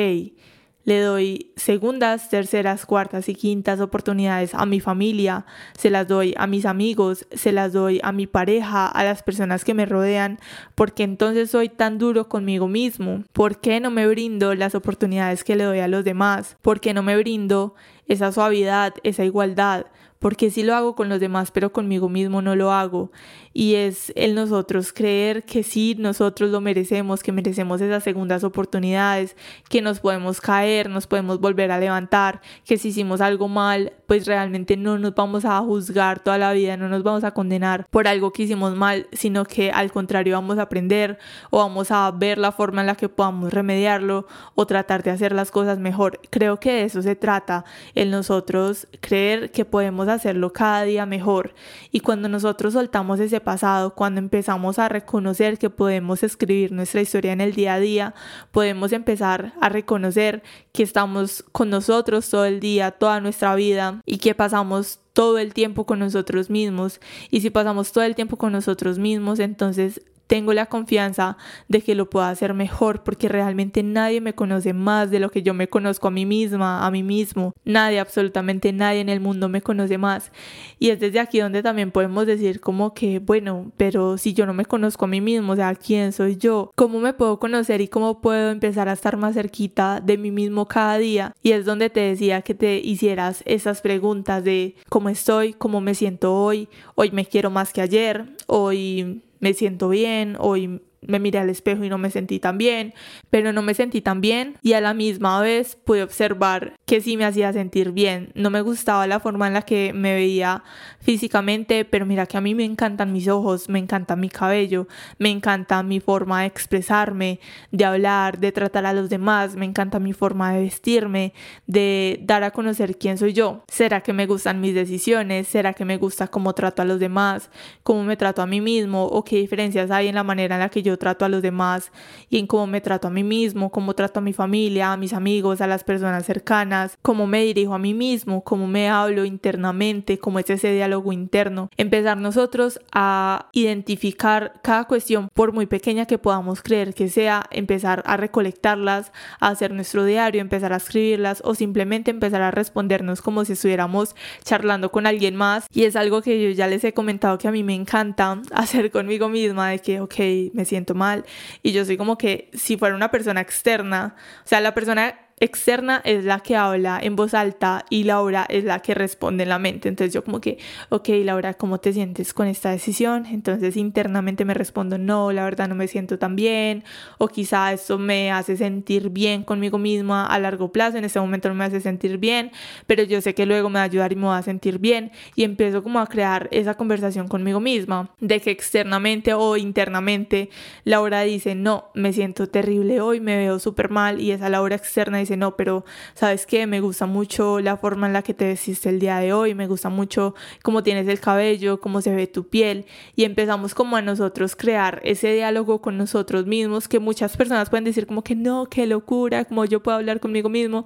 le 0.84 1.00
doy 1.00 1.52
segundas, 1.56 2.28
terceras, 2.28 2.86
cuartas 2.86 3.28
y 3.28 3.34
quintas 3.34 3.80
oportunidades 3.80 4.54
a 4.54 4.66
mi 4.66 4.80
familia, 4.80 5.46
se 5.76 5.90
las 5.90 6.08
doy 6.08 6.34
a 6.36 6.46
mis 6.46 6.66
amigos, 6.66 7.26
se 7.32 7.52
las 7.52 7.72
doy 7.72 8.00
a 8.02 8.12
mi 8.12 8.26
pareja, 8.26 8.86
a 8.86 9.04
las 9.04 9.22
personas 9.22 9.64
que 9.64 9.74
me 9.74 9.86
rodean, 9.86 10.38
porque 10.74 11.04
entonces 11.04 11.50
soy 11.50 11.68
tan 11.68 11.98
duro 11.98 12.28
conmigo 12.28 12.68
mismo, 12.68 13.22
¿por 13.32 13.60
qué 13.60 13.80
no 13.80 13.90
me 13.90 14.06
brindo 14.06 14.54
las 14.54 14.74
oportunidades 14.74 15.44
que 15.44 15.56
le 15.56 15.64
doy 15.64 15.78
a 15.80 15.88
los 15.88 16.04
demás? 16.04 16.56
¿Por 16.62 16.80
qué 16.80 16.94
no 16.94 17.02
me 17.02 17.16
brindo 17.16 17.74
esa 18.06 18.32
suavidad, 18.32 18.94
esa 19.02 19.24
igualdad? 19.24 19.86
porque 20.22 20.52
si 20.52 20.62
lo 20.62 20.76
hago 20.76 20.94
con 20.94 21.08
los 21.08 21.18
demás, 21.18 21.50
pero 21.50 21.72
conmigo 21.72 22.08
mismo 22.08 22.42
no 22.42 22.54
lo 22.54 22.70
hago. 22.70 23.10
Y 23.52 23.74
es 23.74 24.12
el 24.14 24.36
nosotros 24.36 24.92
creer 24.92 25.42
que 25.42 25.64
sí, 25.64 25.96
nosotros 25.98 26.48
lo 26.50 26.60
merecemos, 26.60 27.24
que 27.24 27.32
merecemos 27.32 27.80
esas 27.80 28.04
segundas 28.04 28.44
oportunidades, 28.44 29.36
que 29.68 29.82
nos 29.82 29.98
podemos 29.98 30.40
caer, 30.40 30.88
nos 30.88 31.08
podemos 31.08 31.40
volver 31.40 31.72
a 31.72 31.78
levantar, 31.78 32.40
que 32.64 32.78
si 32.78 32.88
hicimos 32.88 33.20
algo 33.20 33.48
mal, 33.48 33.92
pues 34.06 34.26
realmente 34.26 34.76
no 34.76 34.96
nos 34.96 35.12
vamos 35.14 35.44
a 35.44 35.58
juzgar 35.58 36.20
toda 36.20 36.38
la 36.38 36.52
vida, 36.52 36.76
no 36.76 36.88
nos 36.88 37.02
vamos 37.02 37.24
a 37.24 37.32
condenar 37.32 37.86
por 37.90 38.06
algo 38.06 38.32
que 38.32 38.44
hicimos 38.44 38.76
mal, 38.76 39.08
sino 39.12 39.44
que 39.44 39.72
al 39.72 39.90
contrario 39.90 40.34
vamos 40.34 40.58
a 40.58 40.62
aprender 40.62 41.18
o 41.50 41.58
vamos 41.58 41.90
a 41.90 42.10
ver 42.12 42.38
la 42.38 42.52
forma 42.52 42.82
en 42.82 42.86
la 42.86 42.94
que 42.94 43.08
podamos 43.08 43.52
remediarlo 43.52 44.26
o 44.54 44.66
tratar 44.66 45.02
de 45.02 45.10
hacer 45.10 45.32
las 45.32 45.50
cosas 45.50 45.78
mejor. 45.78 46.20
Creo 46.30 46.60
que 46.60 46.72
de 46.72 46.84
eso 46.84 47.02
se 47.02 47.16
trata, 47.16 47.64
el 47.94 48.10
nosotros 48.10 48.86
creer 49.00 49.50
que 49.50 49.64
podemos 49.64 50.08
hacerlo 50.08 50.52
cada 50.52 50.82
día 50.84 51.06
mejor. 51.06 51.54
Y 51.90 52.00
cuando 52.00 52.28
nosotros 52.28 52.74
soltamos 52.74 53.20
ese 53.20 53.40
pasado, 53.40 53.94
cuando 53.94 54.18
empezamos 54.18 54.78
a 54.78 54.88
reconocer 54.88 55.58
que 55.58 55.70
podemos 55.70 56.22
escribir 56.22 56.72
nuestra 56.72 57.00
historia 57.00 57.32
en 57.32 57.40
el 57.40 57.54
día 57.54 57.74
a 57.74 57.80
día, 57.80 58.14
podemos 58.50 58.92
empezar 58.92 59.52
a 59.60 59.68
reconocer 59.68 60.42
que 60.72 60.82
estamos 60.82 61.44
con 61.52 61.70
nosotros 61.70 62.28
todo 62.28 62.44
el 62.44 62.60
día, 62.60 62.90
toda 62.92 63.20
nuestra 63.20 63.54
vida 63.54 64.00
y 64.06 64.18
que 64.18 64.34
pasamos 64.34 65.00
todo 65.12 65.38
el 65.38 65.52
tiempo 65.52 65.84
con 65.84 65.98
nosotros 65.98 66.50
mismos. 66.50 67.00
Y 67.30 67.40
si 67.40 67.50
pasamos 67.50 67.92
todo 67.92 68.04
el 68.04 68.14
tiempo 68.14 68.36
con 68.36 68.52
nosotros 68.52 68.98
mismos, 68.98 69.38
entonces 69.40 70.00
tengo 70.32 70.54
la 70.54 70.64
confianza 70.64 71.36
de 71.68 71.82
que 71.82 71.94
lo 71.94 72.08
pueda 72.08 72.30
hacer 72.30 72.54
mejor 72.54 73.02
porque 73.02 73.28
realmente 73.28 73.82
nadie 73.82 74.22
me 74.22 74.34
conoce 74.34 74.72
más 74.72 75.10
de 75.10 75.20
lo 75.20 75.30
que 75.30 75.42
yo 75.42 75.52
me 75.52 75.68
conozco 75.68 76.08
a 76.08 76.10
mí 76.10 76.24
misma, 76.24 76.86
a 76.86 76.90
mí 76.90 77.02
mismo. 77.02 77.52
Nadie, 77.66 78.00
absolutamente 78.00 78.72
nadie 78.72 79.00
en 79.00 79.10
el 79.10 79.20
mundo 79.20 79.50
me 79.50 79.60
conoce 79.60 79.98
más. 79.98 80.32
Y 80.78 80.88
es 80.88 81.00
desde 81.00 81.20
aquí 81.20 81.38
donde 81.38 81.62
también 81.62 81.90
podemos 81.90 82.26
decir 82.26 82.62
como 82.62 82.94
que, 82.94 83.18
bueno, 83.18 83.72
pero 83.76 84.16
si 84.16 84.32
yo 84.32 84.46
no 84.46 84.54
me 84.54 84.64
conozco 84.64 85.04
a 85.04 85.08
mí 85.08 85.20
mismo, 85.20 85.52
o 85.52 85.56
sea, 85.56 85.74
¿quién 85.74 86.14
soy 86.14 86.38
yo? 86.38 86.72
¿Cómo 86.76 86.98
me 87.00 87.12
puedo 87.12 87.38
conocer 87.38 87.82
y 87.82 87.88
cómo 87.88 88.22
puedo 88.22 88.52
empezar 88.52 88.88
a 88.88 88.94
estar 88.94 89.18
más 89.18 89.34
cerquita 89.34 90.00
de 90.00 90.16
mí 90.16 90.30
mismo 90.30 90.66
cada 90.66 90.96
día? 90.96 91.34
Y 91.42 91.52
es 91.52 91.66
donde 91.66 91.90
te 91.90 92.00
decía 92.00 92.40
que 92.40 92.54
te 92.54 92.78
hicieras 92.78 93.42
esas 93.44 93.82
preguntas 93.82 94.42
de 94.42 94.76
cómo 94.88 95.10
estoy, 95.10 95.52
cómo 95.52 95.82
me 95.82 95.94
siento 95.94 96.34
hoy, 96.34 96.70
hoy 96.94 97.10
me 97.10 97.26
quiero 97.26 97.50
más 97.50 97.74
que 97.74 97.82
ayer, 97.82 98.34
hoy 98.46 99.20
me 99.42 99.54
siento 99.54 99.88
bien, 99.88 100.36
hoy 100.38 100.80
me 101.06 101.18
miré 101.18 101.38
al 101.38 101.50
espejo 101.50 101.84
y 101.84 101.88
no 101.88 101.98
me 101.98 102.10
sentí 102.10 102.38
tan 102.38 102.58
bien, 102.58 102.94
pero 103.30 103.52
no 103.52 103.62
me 103.62 103.74
sentí 103.74 104.00
tan 104.00 104.20
bien 104.20 104.56
y 104.62 104.74
a 104.74 104.80
la 104.80 104.94
misma 104.94 105.40
vez 105.40 105.76
pude 105.76 106.02
observar 106.02 106.74
que 106.86 107.00
sí 107.00 107.16
me 107.16 107.24
hacía 107.24 107.52
sentir 107.52 107.92
bien. 107.92 108.32
No 108.34 108.50
me 108.50 108.60
gustaba 108.60 109.06
la 109.06 109.20
forma 109.20 109.46
en 109.46 109.54
la 109.54 109.62
que 109.62 109.92
me 109.92 110.14
veía 110.14 110.62
físicamente, 111.00 111.84
pero 111.84 112.06
mira 112.06 112.26
que 112.26 112.36
a 112.36 112.40
mí 112.40 112.54
me 112.54 112.64
encantan 112.64 113.12
mis 113.12 113.28
ojos, 113.28 113.68
me 113.68 113.78
encanta 113.78 114.16
mi 114.16 114.28
cabello, 114.28 114.86
me 115.18 115.30
encanta 115.30 115.82
mi 115.82 116.00
forma 116.00 116.40
de 116.40 116.46
expresarme, 116.46 117.40
de 117.70 117.84
hablar, 117.84 118.38
de 118.38 118.52
tratar 118.52 118.86
a 118.86 118.92
los 118.92 119.08
demás, 119.10 119.56
me 119.56 119.66
encanta 119.66 119.98
mi 119.98 120.12
forma 120.12 120.52
de 120.52 120.62
vestirme, 120.62 121.32
de 121.66 122.20
dar 122.22 122.44
a 122.44 122.50
conocer 122.50 122.96
quién 122.98 123.18
soy 123.18 123.32
yo. 123.32 123.64
¿Será 123.68 124.00
que 124.02 124.12
me 124.12 124.26
gustan 124.26 124.60
mis 124.60 124.74
decisiones? 124.74 125.48
¿Será 125.48 125.72
que 125.72 125.84
me 125.84 125.96
gusta 125.96 126.28
cómo 126.28 126.54
trato 126.54 126.82
a 126.82 126.84
los 126.84 127.00
demás? 127.00 127.50
¿Cómo 127.82 128.04
me 128.04 128.16
trato 128.16 128.42
a 128.42 128.46
mí 128.46 128.60
mismo? 128.60 129.04
¿O 129.04 129.24
qué 129.24 129.36
diferencias 129.36 129.90
hay 129.90 130.08
en 130.08 130.14
la 130.14 130.24
manera 130.24 130.56
en 130.56 130.60
la 130.60 130.68
que 130.68 130.82
yo 130.82 130.91
trato 130.98 131.24
a 131.24 131.28
los 131.28 131.42
demás 131.42 131.92
y 132.28 132.38
en 132.38 132.46
cómo 132.46 132.66
me 132.66 132.80
trato 132.80 133.08
a 133.08 133.10
mí 133.10 133.24
mismo, 133.24 133.70
cómo 133.70 133.94
trato 133.94 134.20
a 134.20 134.22
mi 134.22 134.32
familia, 134.32 134.92
a 134.92 134.96
mis 134.96 135.12
amigos, 135.12 135.60
a 135.60 135.66
las 135.66 135.84
personas 135.84 136.24
cercanas, 136.26 136.96
cómo 137.02 137.26
me 137.26 137.42
dirijo 137.42 137.74
a 137.74 137.78
mí 137.78 137.94
mismo, 137.94 138.42
cómo 138.44 138.66
me 138.66 138.88
hablo 138.88 139.24
internamente, 139.24 140.18
cómo 140.18 140.38
es 140.38 140.50
ese 140.50 140.72
diálogo 140.72 141.12
interno. 141.12 141.70
Empezar 141.76 142.18
nosotros 142.18 142.80
a 142.92 143.48
identificar 143.52 144.54
cada 144.62 144.84
cuestión, 144.84 145.28
por 145.32 145.52
muy 145.52 145.66
pequeña 145.66 146.06
que 146.06 146.18
podamos 146.18 146.62
creer 146.62 146.94
que 146.94 147.08
sea, 147.08 147.44
empezar 147.50 148.02
a 148.06 148.16
recolectarlas, 148.16 149.12
a 149.40 149.48
hacer 149.48 149.72
nuestro 149.72 150.04
diario, 150.04 150.40
empezar 150.40 150.72
a 150.72 150.76
escribirlas 150.76 151.42
o 151.44 151.54
simplemente 151.54 152.10
empezar 152.10 152.42
a 152.42 152.50
respondernos 152.50 153.22
como 153.22 153.44
si 153.44 153.52
estuviéramos 153.52 154.14
charlando 154.44 154.90
con 154.90 155.06
alguien 155.06 155.36
más. 155.36 155.66
Y 155.72 155.84
es 155.84 155.96
algo 155.96 156.22
que 156.22 156.42
yo 156.42 156.50
ya 156.50 156.66
les 156.66 156.84
he 156.84 156.92
comentado 156.92 157.38
que 157.38 157.48
a 157.48 157.52
mí 157.52 157.62
me 157.62 157.74
encanta 157.74 158.40
hacer 158.52 158.90
conmigo 158.90 159.28
misma, 159.28 159.70
de 159.70 159.78
que, 159.78 160.00
ok, 160.00 160.14
me 160.52 160.64
siento 160.64 160.81
mal. 160.94 161.24
Y 161.62 161.72
yo 161.72 161.84
soy 161.84 161.96
como 161.96 162.18
que 162.18 162.50
si 162.52 162.76
fuera 162.76 162.94
una 162.94 163.10
persona 163.10 163.40
externa, 163.40 164.14
o 164.44 164.48
sea, 164.48 164.60
la 164.60 164.74
persona 164.74 165.18
externa 165.42 166.00
es 166.04 166.24
la 166.24 166.38
que 166.38 166.54
habla 166.54 167.00
en 167.02 167.16
voz 167.16 167.34
alta 167.34 167.84
y 167.90 168.04
Laura 168.04 168.46
es 168.48 168.62
la 168.62 168.78
que 168.78 168.94
responde 168.94 169.42
en 169.42 169.48
la 169.48 169.58
mente. 169.58 169.88
Entonces 169.88 170.14
yo 170.14 170.22
como 170.22 170.40
que, 170.40 170.58
ok, 170.88 171.08
Laura, 171.24 171.54
¿cómo 171.54 171.78
te 171.78 171.92
sientes 171.92 172.32
con 172.32 172.46
esta 172.46 172.70
decisión? 172.70 173.26
Entonces 173.26 173.76
internamente 173.76 174.44
me 174.44 174.54
respondo, 174.54 174.98
no, 174.98 175.32
la 175.32 175.44
verdad 175.44 175.68
no 175.68 175.74
me 175.74 175.88
siento 175.88 176.16
tan 176.16 176.36
bien, 176.36 176.84
o 177.18 177.26
quizá 177.26 177.72
eso 177.72 177.98
me 177.98 178.30
hace 178.30 178.56
sentir 178.56 179.10
bien 179.10 179.42
conmigo 179.42 179.78
misma 179.78 180.26
a 180.26 180.38
largo 180.38 180.70
plazo, 180.70 180.98
en 180.98 181.04
este 181.04 181.18
momento 181.18 181.48
no 181.48 181.56
me 181.56 181.64
hace 181.64 181.80
sentir 181.80 182.18
bien, 182.18 182.52
pero 182.86 183.02
yo 183.02 183.20
sé 183.20 183.34
que 183.34 183.44
luego 183.44 183.68
me 183.68 183.80
va 183.80 183.82
a 183.82 183.86
ayudar 183.86 184.12
y 184.12 184.16
me 184.16 184.26
va 184.26 184.38
a 184.38 184.42
sentir 184.42 184.78
bien 184.78 185.10
y 185.34 185.42
empiezo 185.42 185.82
como 185.82 185.98
a 185.98 186.06
crear 186.06 186.48
esa 186.52 186.74
conversación 186.74 187.26
conmigo 187.26 187.58
misma 187.58 188.10
de 188.20 188.40
que 188.40 188.52
externamente 188.52 189.34
o 189.34 189.56
internamente 189.56 190.50
Laura 190.84 191.22
dice, 191.22 191.56
no, 191.56 191.90
me 191.94 192.12
siento 192.12 192.48
terrible 192.48 193.00
hoy, 193.00 193.20
me 193.20 193.36
veo 193.36 193.58
súper 193.58 193.90
mal 193.90 194.20
y 194.20 194.30
esa 194.30 194.48
Laura 194.48 194.76
externa 194.76 195.18
dice, 195.18 195.31
no, 195.36 195.56
pero 195.56 195.84
sabes 196.14 196.46
que 196.46 196.66
me 196.66 196.80
gusta 196.80 197.06
mucho 197.06 197.60
la 197.60 197.76
forma 197.76 198.06
en 198.06 198.12
la 198.12 198.22
que 198.22 198.34
te 198.34 198.46
vestiste 198.46 198.88
el 198.88 198.98
día 198.98 199.18
de 199.18 199.32
hoy, 199.32 199.54
me 199.54 199.66
gusta 199.66 199.88
mucho 199.88 200.34
cómo 200.62 200.82
tienes 200.82 201.08
el 201.08 201.20
cabello, 201.20 201.80
cómo 201.80 202.00
se 202.02 202.14
ve 202.14 202.26
tu 202.26 202.48
piel 202.48 202.86
y 203.16 203.24
empezamos 203.24 203.74
como 203.74 203.96
a 203.96 204.02
nosotros 204.02 204.56
crear 204.56 205.00
ese 205.04 205.32
diálogo 205.32 205.80
con 205.80 205.96
nosotros 205.98 206.46
mismos 206.46 206.88
que 206.88 206.98
muchas 206.98 207.36
personas 207.36 207.70
pueden 207.70 207.84
decir 207.84 208.06
como 208.06 208.22
que 208.22 208.34
no, 208.34 208.66
qué 208.66 208.86
locura, 208.86 209.44
como 209.44 209.64
yo 209.64 209.82
puedo 209.82 209.96
hablar 209.96 210.20
conmigo 210.20 210.48
mismo, 210.48 210.84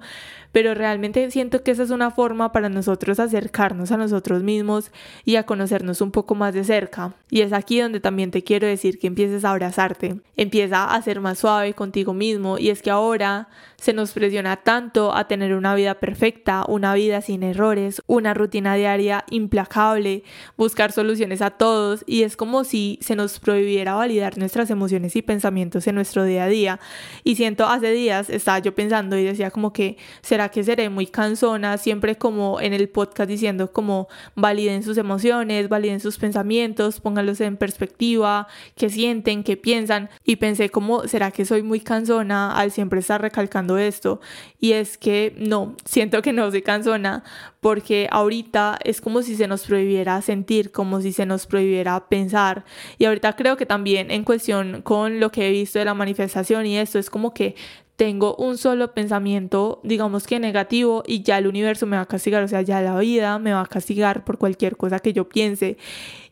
pero 0.51 0.73
realmente 0.73 1.29
siento 1.31 1.63
que 1.63 1.71
esa 1.71 1.83
es 1.83 1.89
una 1.89 2.11
forma 2.11 2.51
para 2.51 2.69
nosotros 2.69 3.19
acercarnos 3.19 3.91
a 3.91 3.97
nosotros 3.97 4.43
mismos 4.43 4.91
y 5.25 5.35
a 5.35 5.43
conocernos 5.43 6.01
un 6.01 6.11
poco 6.11 6.35
más 6.35 6.53
de 6.53 6.63
cerca. 6.63 7.13
Y 7.29 7.41
es 7.41 7.53
aquí 7.53 7.79
donde 7.79 7.99
también 7.99 8.31
te 8.31 8.43
quiero 8.43 8.67
decir 8.67 8.99
que 8.99 9.07
empieces 9.07 9.45
a 9.45 9.51
abrazarte, 9.51 10.19
empieza 10.35 10.85
a 10.85 11.01
ser 11.01 11.19
más 11.19 11.39
suave 11.39 11.73
contigo 11.73 12.13
mismo. 12.13 12.57
Y 12.57 12.69
es 12.69 12.81
que 12.81 12.89
ahora 12.89 13.49
se 13.79 13.93
nos 13.93 14.11
presiona 14.11 14.57
tanto 14.57 15.15
a 15.15 15.27
tener 15.27 15.53
una 15.53 15.75
vida 15.75 15.95
perfecta, 15.99 16.65
una 16.67 16.95
vida 16.95 17.21
sin 17.21 17.43
errores, 17.43 18.01
una 18.07 18.33
rutina 18.33 18.73
diaria 18.73 19.23
implacable, 19.29 20.23
buscar 20.57 20.91
soluciones 20.91 21.43
a 21.43 21.51
todos 21.51 22.03
y 22.07 22.23
es 22.23 22.35
como 22.35 22.63
si 22.63 22.97
se 23.01 23.15
nos 23.15 23.39
prohibiera 23.39 23.93
validar 23.93 24.37
nuestras 24.39 24.71
emociones 24.71 25.15
y 25.15 25.21
pensamientos 25.21 25.85
en 25.85 25.93
nuestro 25.93 26.23
día 26.23 26.45
a 26.45 26.47
día. 26.47 26.79
Y 27.23 27.35
siento 27.35 27.67
hace 27.67 27.91
días 27.91 28.31
estaba 28.31 28.57
yo 28.59 28.73
pensando 28.73 29.15
y 29.15 29.23
decía 29.23 29.51
como 29.51 29.71
que 29.73 29.97
será 30.21 30.49
que 30.49 30.63
seré 30.63 30.89
muy 30.89 31.05
cansona, 31.05 31.77
siempre 31.77 32.17
como 32.17 32.59
en 32.59 32.73
el 32.73 32.89
podcast 32.89 33.29
diciendo 33.29 33.71
como 33.71 34.07
validen 34.33 34.81
sus 34.81 34.97
emociones, 34.97 35.69
validen 35.69 35.99
sus 35.99 36.17
pensamientos, 36.17 36.99
pónganlos 36.99 37.41
en 37.41 37.57
perspectiva, 37.57 38.47
qué 38.75 38.89
sienten, 38.89 39.43
qué 39.43 39.55
piensan 39.55 40.09
y 40.23 40.37
pensé 40.37 40.69
como 40.69 41.07
será 41.07 41.29
que 41.29 41.45
soy 41.45 41.61
muy 41.61 41.79
cansona 41.79 42.57
al 42.57 42.71
siempre 42.71 43.01
estar 43.01 43.21
recalcando 43.21 43.66
esto 43.75 44.21
y 44.59 44.71
es 44.71 44.97
que 44.97 45.33
no, 45.37 45.75
siento 45.83 46.21
que 46.21 46.31
no 46.31 46.49
soy 46.49 46.61
cansona 46.61 47.23
porque 47.59 48.07
ahorita 48.11 48.79
es 48.85 49.01
como 49.01 49.23
si 49.23 49.35
se 49.35 49.47
nos 49.47 49.65
prohibiera 49.65 50.21
sentir, 50.21 50.71
como 50.71 51.01
si 51.01 51.11
se 51.11 51.25
nos 51.25 51.47
prohibiera 51.47 52.07
pensar. 52.07 52.63
Y 52.97 53.05
ahorita 53.05 53.35
creo 53.35 53.57
que 53.57 53.65
también 53.65 54.11
en 54.11 54.23
cuestión 54.23 54.83
con 54.83 55.19
lo 55.19 55.31
que 55.31 55.47
he 55.47 55.51
visto 55.51 55.79
de 55.79 55.85
la 55.85 55.93
manifestación 55.93 56.65
y 56.65 56.77
esto 56.77 56.99
es 56.99 57.09
como 57.09 57.33
que 57.33 57.55
tengo 57.97 58.35
un 58.35 58.59
solo 58.59 58.93
pensamiento, 58.93 59.81
digamos 59.83 60.27
que 60.27 60.39
negativo, 60.39 61.03
y 61.05 61.23
ya 61.23 61.39
el 61.39 61.47
universo 61.47 61.87
me 61.87 61.97
va 61.97 62.03
a 62.03 62.05
castigar, 62.05 62.43
o 62.43 62.47
sea, 62.47 62.61
ya 62.61 62.79
la 62.79 62.97
vida 62.99 63.39
me 63.39 63.53
va 63.53 63.61
a 63.61 63.65
castigar 63.65 64.23
por 64.23 64.37
cualquier 64.37 64.77
cosa 64.77 64.99
que 64.99 65.13
yo 65.13 65.27
piense 65.27 65.77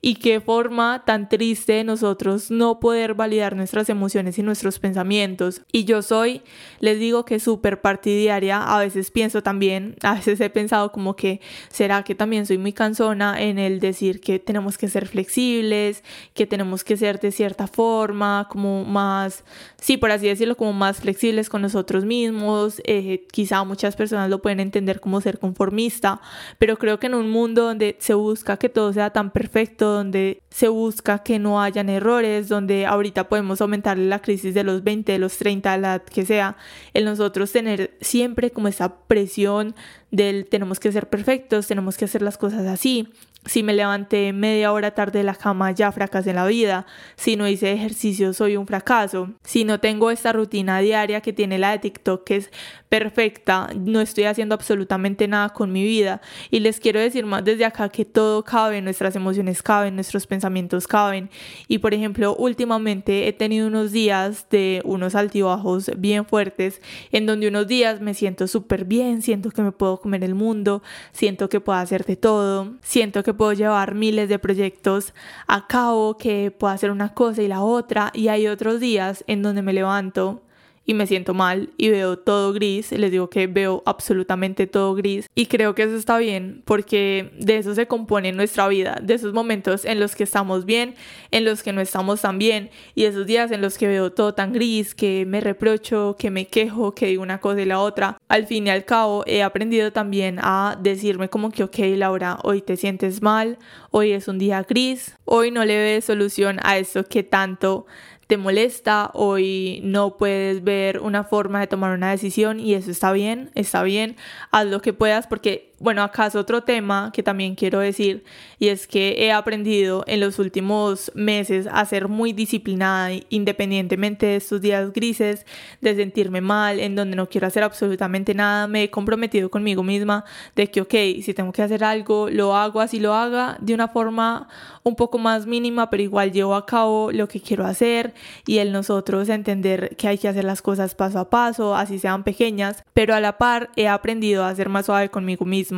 y 0.08 0.18
qué 0.18 0.40
forma 0.40 1.02
tan 1.04 1.30
triste 1.30 1.84
nosotros 1.84 2.52
no 2.52 2.80
poder 2.80 3.16
validar 3.16 3.56
nuestras 3.56 3.90
emociones 3.90 4.38
y 4.38 4.44
nuestros 4.44 4.78
pensamientos. 4.78 5.64
Y 5.72 5.86
yo 5.86 6.04
soy, 6.04 6.44
les 6.80 7.00
digo 7.00 7.26
que 7.26 7.40
súper 7.40 7.82
partidaria, 7.82 8.62
a 8.62 8.78
veces 8.78 9.10
pienso 9.10 9.42
también, 9.42 9.96
a 10.04 10.14
veces 10.14 10.40
he 10.42 10.52
pensado 10.52 10.92
como 10.92 11.16
que 11.16 11.42
será 11.70 12.04
que 12.04 12.14
también 12.14 12.46
soy 12.46 12.60
muy 12.60 12.72
cansona 12.72 13.42
en 13.42 13.58
el 13.58 13.80
decir 13.80 14.22
que 14.22 14.38
tenemos 14.38 14.78
que 14.78 14.90
ser 14.90 15.08
flexibles, 15.08 16.04
que 16.36 16.46
tenemos 16.46 16.84
que 16.84 16.98
ser 16.98 17.20
de 17.20 17.32
cierta 17.32 17.66
forma, 17.66 18.48
como 18.48 18.86
más, 18.86 19.44
sí, 19.82 19.98
por 19.98 20.12
así 20.12 20.28
decirlo, 20.28 20.56
como 20.56 20.74
más 20.74 20.98
flexibles 20.98 21.50
con 21.50 21.64
nosotros 21.64 22.06
mismos. 22.06 22.80
Eh, 22.86 23.26
quizá 23.32 23.64
muchas 23.64 23.96
personas 23.96 24.30
lo 24.30 24.40
pueden 24.40 24.60
entender 24.60 25.00
como 25.00 25.20
ser 25.20 25.40
conformista, 25.40 26.22
pero 26.60 26.78
creo 26.78 27.00
que 27.00 27.08
en 27.08 27.16
un 27.16 27.32
mundo 27.32 27.64
donde 27.64 27.98
se 28.00 28.14
busca 28.14 28.58
que 28.58 28.70
todo 28.70 28.94
sea 28.94 29.10
tan 29.10 29.32
perfecto, 29.32 29.95
donde 29.96 30.42
se 30.50 30.68
busca 30.68 31.20
que 31.20 31.40
no 31.40 31.62
hayan 31.62 31.90
errores, 31.90 32.48
donde 32.48 32.86
ahorita 32.86 33.30
podemos 33.30 33.62
aumentar 33.62 33.98
la 33.98 34.22
crisis 34.22 34.54
de 34.54 34.64
los 34.64 34.84
20, 34.84 35.12
de 35.12 35.20
los 35.20 35.38
30, 35.38 35.78
la 35.78 36.00
que 36.00 36.26
sea, 36.26 36.58
el 36.94 37.06
nosotros 37.06 37.52
tener 37.52 37.98
siempre 38.02 38.52
como 38.52 38.68
esa 38.68 38.98
presión 39.08 39.76
del 40.12 40.46
tenemos 40.46 40.80
que 40.80 40.92
ser 40.92 41.10
perfectos, 41.10 41.68
tenemos 41.68 41.98
que 41.98 42.06
hacer 42.06 42.22
las 42.22 42.38
cosas 42.38 42.66
así, 42.68 43.10
si 43.46 43.62
me 43.64 43.74
levanté 43.74 44.34
media 44.34 44.72
hora 44.72 44.92
tarde 44.92 45.20
de 45.20 45.24
la 45.24 45.36
cama, 45.36 45.72
ya 45.72 45.92
fracasé 45.92 46.32
en 46.32 46.38
la 46.38 46.48
vida. 46.48 46.86
Si 47.16 47.36
no 47.36 47.48
hice 47.48 47.72
ejercicio, 47.72 48.34
soy 48.34 48.58
un 48.58 48.66
fracaso. 48.66 49.30
Si 49.44 49.64
no 49.64 49.80
tengo 49.80 50.10
esta 50.10 50.34
rutina 50.34 50.80
diaria 50.80 51.22
que 51.22 51.32
tiene 51.32 51.60
la 51.60 51.72
de 51.72 51.80
TikTok, 51.80 52.24
que 52.24 52.36
es 52.38 52.52
perfecta, 52.90 53.70
no 53.76 54.02
estoy 54.02 54.24
haciendo 54.24 54.56
absolutamente 54.56 55.28
nada 55.28 55.50
con 55.50 55.72
mi 55.72 55.84
vida. 55.84 56.22
Y 56.50 56.60
les 56.62 56.80
quiero 56.80 57.00
decir 57.00 57.26
más 57.26 57.44
desde 57.44 57.66
acá 57.66 57.90
que 57.90 58.06
todo 58.06 58.44
cabe, 58.44 58.82
nuestras 58.82 59.16
emociones 59.16 59.62
caben, 59.62 59.96
nuestros 59.96 60.26
pensamientos 60.26 60.88
caben. 60.88 61.30
Y 61.68 61.80
por 61.80 61.94
ejemplo, 61.94 62.36
últimamente 62.36 63.28
he 63.28 63.34
tenido 63.34 63.68
unos 63.68 63.92
días 63.92 64.48
de 64.50 64.82
unos 64.86 65.14
altibajos 65.14 65.92
bien 65.98 66.26
fuertes, 66.26 66.82
en 67.12 67.26
donde 67.26 67.48
unos 67.48 67.68
días 67.68 68.02
me 68.02 68.14
siento 68.14 68.48
súper 68.48 68.86
bien, 68.86 69.22
siento 69.22 69.52
que 69.52 69.62
me 69.62 69.72
puedo 69.72 70.00
comer 70.00 70.24
el 70.24 70.34
mundo, 70.34 70.82
siento 71.12 71.48
que 71.50 71.60
puedo 71.60 71.78
hacer 71.78 72.06
de 72.06 72.16
todo, 72.16 72.74
siento 72.82 73.24
que 73.24 73.35
puedo 73.36 73.54
llevar 73.54 73.96
miles 73.96 74.30
de 74.30 74.40
proyectos 74.40 75.14
a 75.48 75.68
cabo, 75.68 76.18
que 76.18 76.52
puedo 76.52 76.74
hacer 76.74 76.92
una 76.92 77.14
cosa 77.14 77.42
y 77.42 77.48
la 77.48 77.62
otra, 77.62 78.12
y 78.14 78.30
hay 78.30 78.48
otros 78.48 78.80
días 78.80 79.24
en 79.28 79.42
donde 79.42 79.62
me 79.62 79.74
levanto 79.74 80.42
y 80.86 80.94
me 80.94 81.08
siento 81.08 81.34
mal 81.34 81.70
y 81.78 81.90
veo 81.90 82.18
todo 82.18 82.54
gris, 82.54 82.92
les 82.92 83.12
digo 83.12 83.30
que 83.30 83.48
veo 83.48 83.82
absolutamente 83.86 84.68
todo 84.68 84.94
gris 84.94 85.28
y 85.36 85.48
creo 85.48 85.76
que 85.76 85.84
eso 85.84 85.96
está 85.96 86.18
bien 86.18 86.62
porque 86.66 87.32
de 87.40 87.58
eso 87.58 87.74
se 87.74 87.88
compone 87.88 88.32
nuestra 88.32 88.68
vida, 88.68 89.00
de 89.02 89.16
esos 89.16 89.34
momentos 89.34 89.86
en 89.86 90.00
los 90.00 90.16
que 90.16 90.24
estamos 90.24 90.66
bien, 90.66 90.96
en 91.32 91.46
los 91.46 91.64
que 91.64 91.74
no 91.74 91.82
estamos 91.82 92.22
tan 92.22 92.38
bien 92.38 92.70
y 92.94 93.06
esos 93.06 93.26
días 93.26 93.52
en 93.52 93.62
los 93.62 93.78
que 93.78 93.88
veo 93.88 94.12
todo 94.12 94.34
tan 94.34 94.54
gris, 94.54 94.94
que 94.94 95.26
me 95.26 95.42
reprocho, 95.42 96.16
que 96.20 96.30
me 96.30 96.48
quejo, 96.48 96.94
que 96.94 97.08
digo 97.08 97.24
una 97.24 97.40
cosa 97.40 97.62
y 97.62 97.66
la 97.66 97.80
otra. 97.80 98.18
Al 98.28 98.46
fin 98.46 98.68
y 98.68 98.70
al 98.70 98.86
cabo 98.86 99.24
he 99.26 99.42
aprendido 99.44 99.92
también 99.92 100.40
a 100.42 100.78
decirme 100.82 101.30
como 101.30 101.52
que 101.52 101.64
ok 101.64 101.78
Laura, 101.96 102.38
hoy 102.44 102.62
te 102.62 102.78
sientes 102.78 103.22
mal, 103.22 103.58
hoy 103.92 104.12
es 104.12 104.28
un 104.28 104.38
día 104.38 104.64
gris, 104.64 105.16
hoy 105.26 105.52
no 105.52 105.66
le 105.66 105.78
ves 105.78 106.06
solución 106.06 106.60
a 106.64 106.78
esto 106.78 107.04
que 107.06 107.24
tanto 107.24 107.86
te 108.28 108.38
molesta, 108.38 109.12
hoy 109.14 109.82
no 109.84 110.18
puedes 110.18 110.64
ver 110.64 111.00
una 111.00 111.24
forma 111.24 111.60
de 111.60 111.68
tomar 111.68 111.96
una 111.96 112.10
decisión 112.12 112.60
y 112.60 112.74
eso 112.74 112.90
está 112.90 113.12
bien, 113.12 113.52
está 113.54 113.84
bien, 113.84 114.16
haz 114.52 114.66
lo 114.66 114.82
que 114.82 114.94
puedas 114.94 115.28
porque 115.28 115.74
bueno, 115.86 116.02
acá 116.02 116.26
es 116.26 116.36
otro 116.36 116.64
tema 116.64 117.12
que 117.14 117.22
también 117.22 117.54
quiero 117.54 117.78
decir 117.78 118.24
y 118.58 118.70
es 118.70 118.88
que 118.88 119.18
he 119.20 119.32
aprendido 119.32 120.04
en 120.08 120.20
los 120.20 120.40
últimos 120.40 121.12
meses 121.14 121.68
a 121.72 121.86
ser 121.86 122.08
muy 122.08 122.34
disciplinada 122.34 123.12
independientemente 123.30 124.26
de 124.26 124.38
estos 124.38 124.62
días 124.62 124.92
grises, 124.94 125.46
de 125.82 125.96
sentirme 125.96 126.42
mal, 126.42 126.80
en 126.80 126.96
donde 126.96 127.16
no 127.16 127.30
quiero 127.30 127.46
hacer 127.46 127.62
absolutamente 127.62 128.34
nada, 128.34 128.66
me 128.66 128.82
he 128.82 128.90
comprometido 128.90 129.52
conmigo 129.52 129.84
misma 129.84 130.26
de 130.56 130.72
que, 130.72 130.82
ok, 130.82 131.22
si 131.22 131.36
tengo 131.36 131.52
que 131.52 131.62
hacer 131.62 131.84
algo, 131.84 132.32
lo 132.32 132.56
hago 132.56 132.82
así 132.82 133.00
lo 133.00 133.14
haga 133.14 133.56
de 133.62 133.76
una 133.76 133.88
forma 133.88 134.48
un 134.82 134.96
poco 134.96 135.20
más 135.20 135.46
mínima, 135.46 135.92
pero 135.92 136.02
igual 136.02 136.32
llevo 136.32 136.56
a 136.56 136.66
cabo 136.66 137.12
lo 137.12 137.28
que 137.28 137.42
quiero 137.42 137.64
hacer 137.64 138.16
y 138.48 138.58
el 138.58 138.72
nosotros 138.72 139.30
entender 139.30 139.96
que 139.98 140.08
hay 140.08 140.18
que 140.18 140.30
hacer 140.30 140.46
las 140.46 140.64
cosas 140.64 140.96
paso 140.96 141.20
a 141.20 141.30
paso, 141.30 141.76
así 141.76 142.00
sean 142.00 142.24
pequeñas, 142.24 142.84
pero 142.94 143.14
a 143.14 143.20
la 143.20 143.38
par 143.38 143.70
he 143.76 143.88
aprendido 143.88 144.46
a 144.46 144.56
ser 144.56 144.70
más 144.70 144.88
suave 144.88 145.10
conmigo 145.10 145.46
misma 145.46 145.75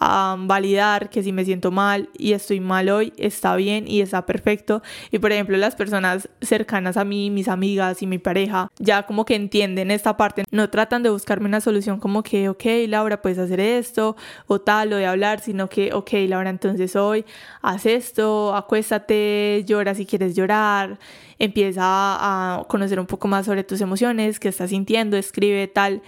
a 0.00 0.36
validar 0.38 1.10
que 1.10 1.22
si 1.22 1.32
me 1.32 1.44
siento 1.44 1.70
mal 1.70 2.08
y 2.18 2.32
estoy 2.32 2.60
mal 2.60 2.88
hoy, 2.88 3.12
está 3.16 3.56
bien 3.56 3.86
y 3.86 4.00
está 4.00 4.26
perfecto. 4.26 4.82
Y 5.10 5.18
por 5.18 5.32
ejemplo, 5.32 5.56
las 5.56 5.76
personas 5.76 6.28
cercanas 6.40 6.96
a 6.96 7.04
mí, 7.04 7.30
mis 7.30 7.48
amigas 7.48 8.02
y 8.02 8.06
mi 8.06 8.18
pareja, 8.18 8.68
ya 8.78 9.04
como 9.04 9.24
que 9.24 9.34
entienden 9.34 9.90
esta 9.90 10.16
parte, 10.16 10.44
no 10.50 10.68
tratan 10.70 11.02
de 11.02 11.10
buscarme 11.10 11.46
una 11.46 11.60
solución 11.60 12.00
como 12.00 12.22
que, 12.22 12.48
ok, 12.48 12.64
Laura, 12.88 13.22
puedes 13.22 13.38
hacer 13.38 13.60
esto 13.60 14.16
o 14.46 14.60
tal, 14.60 14.92
o 14.92 14.96
de 14.96 15.06
hablar, 15.06 15.40
sino 15.40 15.68
que, 15.68 15.92
ok, 15.92 16.10
Laura, 16.28 16.50
entonces 16.50 16.96
hoy 16.96 17.24
haz 17.62 17.86
esto, 17.86 18.54
acuéstate, 18.54 19.64
llora 19.66 19.94
si 19.94 20.06
quieres 20.06 20.34
llorar, 20.34 20.98
empieza 21.38 21.82
a 21.84 22.64
conocer 22.68 23.00
un 23.00 23.06
poco 23.06 23.28
más 23.28 23.46
sobre 23.46 23.64
tus 23.64 23.80
emociones, 23.80 24.40
qué 24.40 24.48
estás 24.48 24.70
sintiendo, 24.70 25.16
escribe 25.16 25.66
tal 25.68 26.02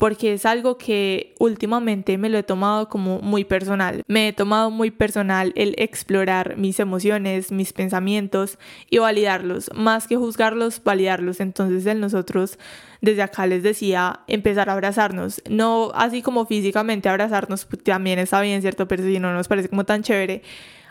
porque 0.00 0.32
es 0.32 0.46
algo 0.46 0.78
que 0.78 1.34
últimamente 1.38 2.16
me 2.16 2.30
lo 2.30 2.38
he 2.38 2.42
tomado 2.42 2.88
como 2.88 3.18
muy 3.18 3.44
personal. 3.44 4.02
Me 4.06 4.28
he 4.28 4.32
tomado 4.32 4.70
muy 4.70 4.90
personal 4.90 5.52
el 5.56 5.74
explorar 5.76 6.56
mis 6.56 6.80
emociones, 6.80 7.52
mis 7.52 7.74
pensamientos 7.74 8.58
y 8.88 8.96
validarlos, 8.96 9.70
más 9.74 10.06
que 10.06 10.16
juzgarlos, 10.16 10.82
validarlos. 10.82 11.38
Entonces 11.38 11.84
el 11.84 12.00
nosotros 12.00 12.58
desde 13.02 13.20
acá 13.20 13.46
les 13.46 13.62
decía 13.62 14.20
empezar 14.26 14.70
a 14.70 14.72
abrazarnos, 14.72 15.42
no 15.50 15.92
así 15.94 16.22
como 16.22 16.46
físicamente 16.46 17.10
abrazarnos 17.10 17.66
pues, 17.66 17.84
también 17.84 18.18
está 18.18 18.40
bien, 18.40 18.62
¿cierto? 18.62 18.88
Pero 18.88 19.02
si 19.02 19.18
no 19.18 19.34
nos 19.34 19.48
parece 19.48 19.68
como 19.68 19.84
tan 19.84 20.02
chévere 20.02 20.40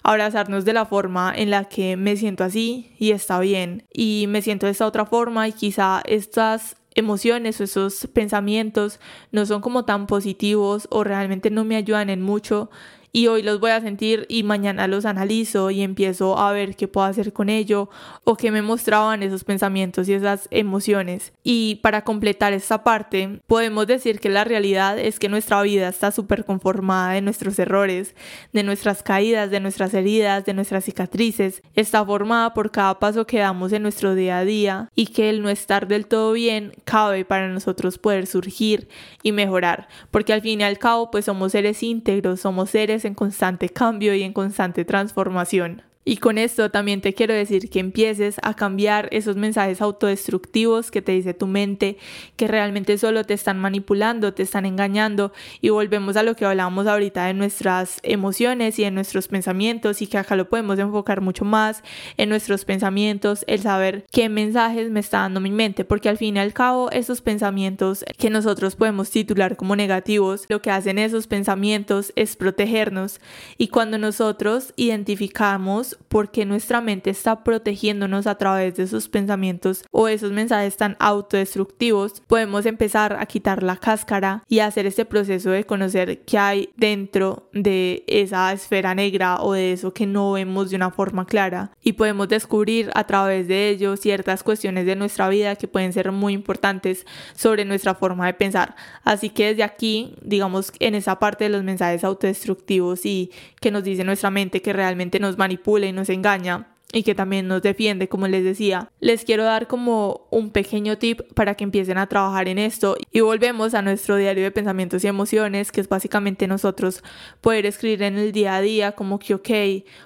abrazarnos 0.03 0.65
de 0.65 0.73
la 0.73 0.85
forma 0.85 1.33
en 1.35 1.49
la 1.49 1.65
que 1.65 1.97
me 1.97 2.15
siento 2.15 2.43
así 2.43 2.93
y 2.99 3.09
está 3.09 3.39
bien 3.39 3.87
y 3.91 4.25
me 4.29 4.43
siento 4.43 4.67
de 4.67 4.73
esta 4.73 4.85
otra 4.85 5.07
forma 5.07 5.47
y 5.47 5.53
quizá 5.53 6.01
estas 6.05 6.78
emociones 6.95 7.59
o 7.59 7.63
esos 7.63 8.07
pensamientos 8.13 8.99
no 9.31 9.45
son 9.45 9.61
como 9.61 9.85
tan 9.85 10.07
positivos 10.07 10.87
o 10.89 11.03
realmente 11.03 11.49
no 11.49 11.63
me 11.63 11.75
ayudan 11.75 12.09
en 12.09 12.21
mucho 12.21 12.69
y 13.11 13.27
hoy 13.27 13.41
los 13.41 13.59
voy 13.59 13.71
a 13.71 13.81
sentir 13.81 14.25
y 14.29 14.43
mañana 14.43 14.87
los 14.87 15.05
analizo 15.05 15.71
y 15.71 15.81
empiezo 15.81 16.37
a 16.37 16.51
ver 16.51 16.75
qué 16.75 16.87
puedo 16.87 17.07
hacer 17.07 17.33
con 17.33 17.49
ello 17.49 17.89
o 18.23 18.35
qué 18.35 18.51
me 18.51 18.61
mostraban 18.61 19.23
esos 19.23 19.43
pensamientos 19.43 20.07
y 20.07 20.13
esas 20.13 20.47
emociones. 20.51 21.33
Y 21.43 21.75
para 21.81 22.03
completar 22.03 22.53
esta 22.53 22.83
parte, 22.83 23.41
podemos 23.47 23.87
decir 23.87 24.19
que 24.19 24.29
la 24.29 24.43
realidad 24.43 24.99
es 24.99 25.19
que 25.19 25.29
nuestra 25.29 25.61
vida 25.61 25.89
está 25.89 26.11
súper 26.11 26.45
conformada 26.45 27.13
de 27.13 27.21
nuestros 27.21 27.57
errores, 27.59 28.15
de 28.53 28.63
nuestras 28.63 29.03
caídas, 29.03 29.49
de 29.49 29.59
nuestras 29.59 29.93
heridas, 29.93 30.45
de 30.45 30.53
nuestras 30.53 30.85
cicatrices. 30.85 31.63
Está 31.75 32.05
formada 32.05 32.53
por 32.53 32.71
cada 32.71 32.99
paso 32.99 33.25
que 33.25 33.39
damos 33.39 33.73
en 33.73 33.83
nuestro 33.83 34.15
día 34.15 34.37
a 34.37 34.45
día 34.45 34.89
y 34.95 35.07
que 35.07 35.29
el 35.29 35.41
no 35.41 35.49
estar 35.49 35.87
del 35.87 36.05
todo 36.05 36.33
bien 36.33 36.73
cabe 36.83 37.25
para 37.25 37.47
nosotros 37.47 37.97
poder 37.97 38.27
surgir 38.27 38.87
y 39.23 39.31
mejorar. 39.31 39.87
Porque 40.11 40.33
al 40.33 40.41
fin 40.41 40.61
y 40.61 40.63
al 40.63 40.77
cabo, 40.77 41.11
pues 41.11 41.25
somos 41.25 41.51
seres 41.51 41.81
íntegros, 41.83 42.41
somos 42.41 42.69
seres 42.69 42.98
en 43.05 43.15
constante 43.15 43.69
cambio 43.69 44.15
y 44.15 44.23
en 44.23 44.33
constante 44.33 44.85
transformación. 44.85 45.88
Y 46.05 46.17
con 46.17 46.37
esto 46.37 46.71
también 46.71 47.01
te 47.01 47.13
quiero 47.13 47.33
decir 47.33 47.69
que 47.69 47.79
empieces 47.79 48.37
a 48.41 48.55
cambiar 48.55 49.09
esos 49.11 49.35
mensajes 49.35 49.81
autodestructivos 49.81 50.91
que 50.91 51.01
te 51.01 51.11
dice 51.11 51.33
tu 51.33 51.45
mente, 51.45 51.97
que 52.35 52.47
realmente 52.47 52.97
solo 52.97 53.25
te 53.25 53.33
están 53.33 53.59
manipulando, 53.59 54.33
te 54.33 54.41
están 54.41 54.65
engañando. 54.65 55.33
Y 55.61 55.69
volvemos 55.69 56.15
a 56.15 56.23
lo 56.23 56.35
que 56.35 56.45
hablábamos 56.45 56.87
ahorita 56.87 57.25
de 57.25 57.33
nuestras 57.33 57.99
emociones 58.01 58.79
y 58.79 58.83
de 58.83 58.91
nuestros 58.91 59.27
pensamientos 59.27 60.01
y 60.01 60.07
que 60.07 60.17
acá 60.17 60.35
lo 60.35 60.49
podemos 60.49 60.79
enfocar 60.79 61.21
mucho 61.21 61.45
más 61.45 61.83
en 62.17 62.29
nuestros 62.29 62.65
pensamientos, 62.65 63.43
el 63.47 63.59
saber 63.59 64.05
qué 64.11 64.29
mensajes 64.29 64.89
me 64.89 65.01
está 65.01 65.19
dando 65.19 65.41
mi 65.41 65.51
mente, 65.51 65.83
porque 65.83 66.09
al 66.09 66.17
fin 66.17 66.37
y 66.37 66.39
al 66.39 66.53
cabo 66.53 66.89
esos 66.91 67.21
pensamientos 67.21 68.05
que 68.17 68.29
nosotros 68.29 68.75
podemos 68.75 69.11
titular 69.11 69.57
como 69.57 69.75
negativos, 69.75 70.45
lo 70.49 70.61
que 70.61 70.71
hacen 70.71 70.97
esos 70.97 71.27
pensamientos 71.27 72.13
es 72.15 72.35
protegernos. 72.35 73.19
Y 73.57 73.67
cuando 73.67 73.97
nosotros 73.97 74.73
identificamos 74.77 75.88
porque 76.07 76.45
nuestra 76.45 76.81
mente 76.81 77.09
está 77.09 77.43
protegiéndonos 77.43 78.27
a 78.27 78.35
través 78.35 78.75
de 78.75 78.83
esos 78.83 79.07
pensamientos 79.07 79.83
o 79.91 80.07
esos 80.07 80.31
mensajes 80.31 80.77
tan 80.77 80.95
autodestructivos, 80.99 82.21
podemos 82.27 82.65
empezar 82.65 83.17
a 83.19 83.25
quitar 83.25 83.63
la 83.63 83.77
cáscara 83.77 84.43
y 84.47 84.59
hacer 84.59 84.85
este 84.85 85.05
proceso 85.05 85.51
de 85.51 85.63
conocer 85.63 86.21
qué 86.25 86.37
hay 86.37 86.69
dentro 86.75 87.49
de 87.53 88.03
esa 88.07 88.51
esfera 88.51 88.95
negra 88.95 89.41
o 89.41 89.53
de 89.53 89.73
eso 89.73 89.93
que 89.93 90.05
no 90.05 90.33
vemos 90.33 90.69
de 90.69 90.75
una 90.75 90.91
forma 90.91 91.25
clara 91.25 91.71
y 91.81 91.93
podemos 91.93 92.27
descubrir 92.27 92.89
a 92.95 93.05
través 93.05 93.47
de 93.47 93.69
ello 93.69 93.97
ciertas 93.97 94.43
cuestiones 94.43 94.85
de 94.85 94.95
nuestra 94.95 95.29
vida 95.29 95.55
que 95.55 95.67
pueden 95.67 95.93
ser 95.93 96.11
muy 96.11 96.33
importantes 96.33 97.05
sobre 97.35 97.65
nuestra 97.65 97.95
forma 97.95 98.25
de 98.25 98.33
pensar. 98.33 98.75
Así 99.03 99.29
que 99.29 99.47
desde 99.47 99.63
aquí, 99.63 100.15
digamos, 100.21 100.71
en 100.79 100.95
esa 100.95 101.19
parte 101.19 101.45
de 101.45 101.49
los 101.49 101.63
mensajes 101.63 102.03
autodestructivos 102.03 103.05
y 103.05 103.31
que 103.59 103.71
nos 103.71 103.83
dice 103.83 104.03
nuestra 104.03 104.29
mente 104.29 104.61
que 104.61 104.73
realmente 104.73 105.19
nos 105.19 105.37
manipula 105.37 105.78
y 105.83 105.91
nos 105.91 106.09
engaña 106.09 106.67
y 106.91 107.03
que 107.03 107.13
también 107.13 107.47
nos 107.47 107.61
defiende, 107.61 108.09
como 108.09 108.27
les 108.27 108.43
decía. 108.43 108.91
Les 108.99 109.23
quiero 109.23 109.43
dar 109.43 109.67
como 109.67 110.27
un 110.31 110.49
pequeño 110.49 110.97
tip 110.97 111.21
para 111.33 111.53
que 111.53 111.63
empiecen 111.63 111.99
a 111.99 112.07
trabajar 112.07 112.47
en 112.47 112.57
esto 112.57 112.97
y 113.11 113.19
volvemos 113.19 113.75
a 113.75 113.83
nuestro 113.83 114.15
diario 114.15 114.43
de 114.43 114.51
pensamientos 114.51 115.03
y 115.03 115.07
emociones, 115.07 115.71
que 115.71 115.81
es 115.81 115.89
básicamente 115.89 116.47
nosotros 116.47 117.03
poder 117.41 117.67
escribir 117.67 118.01
en 118.03 118.17
el 118.17 118.31
día 118.31 118.55
a 118.55 118.61
día 118.61 118.93
como 118.93 119.19
que, 119.19 119.35
ok, 119.35 119.49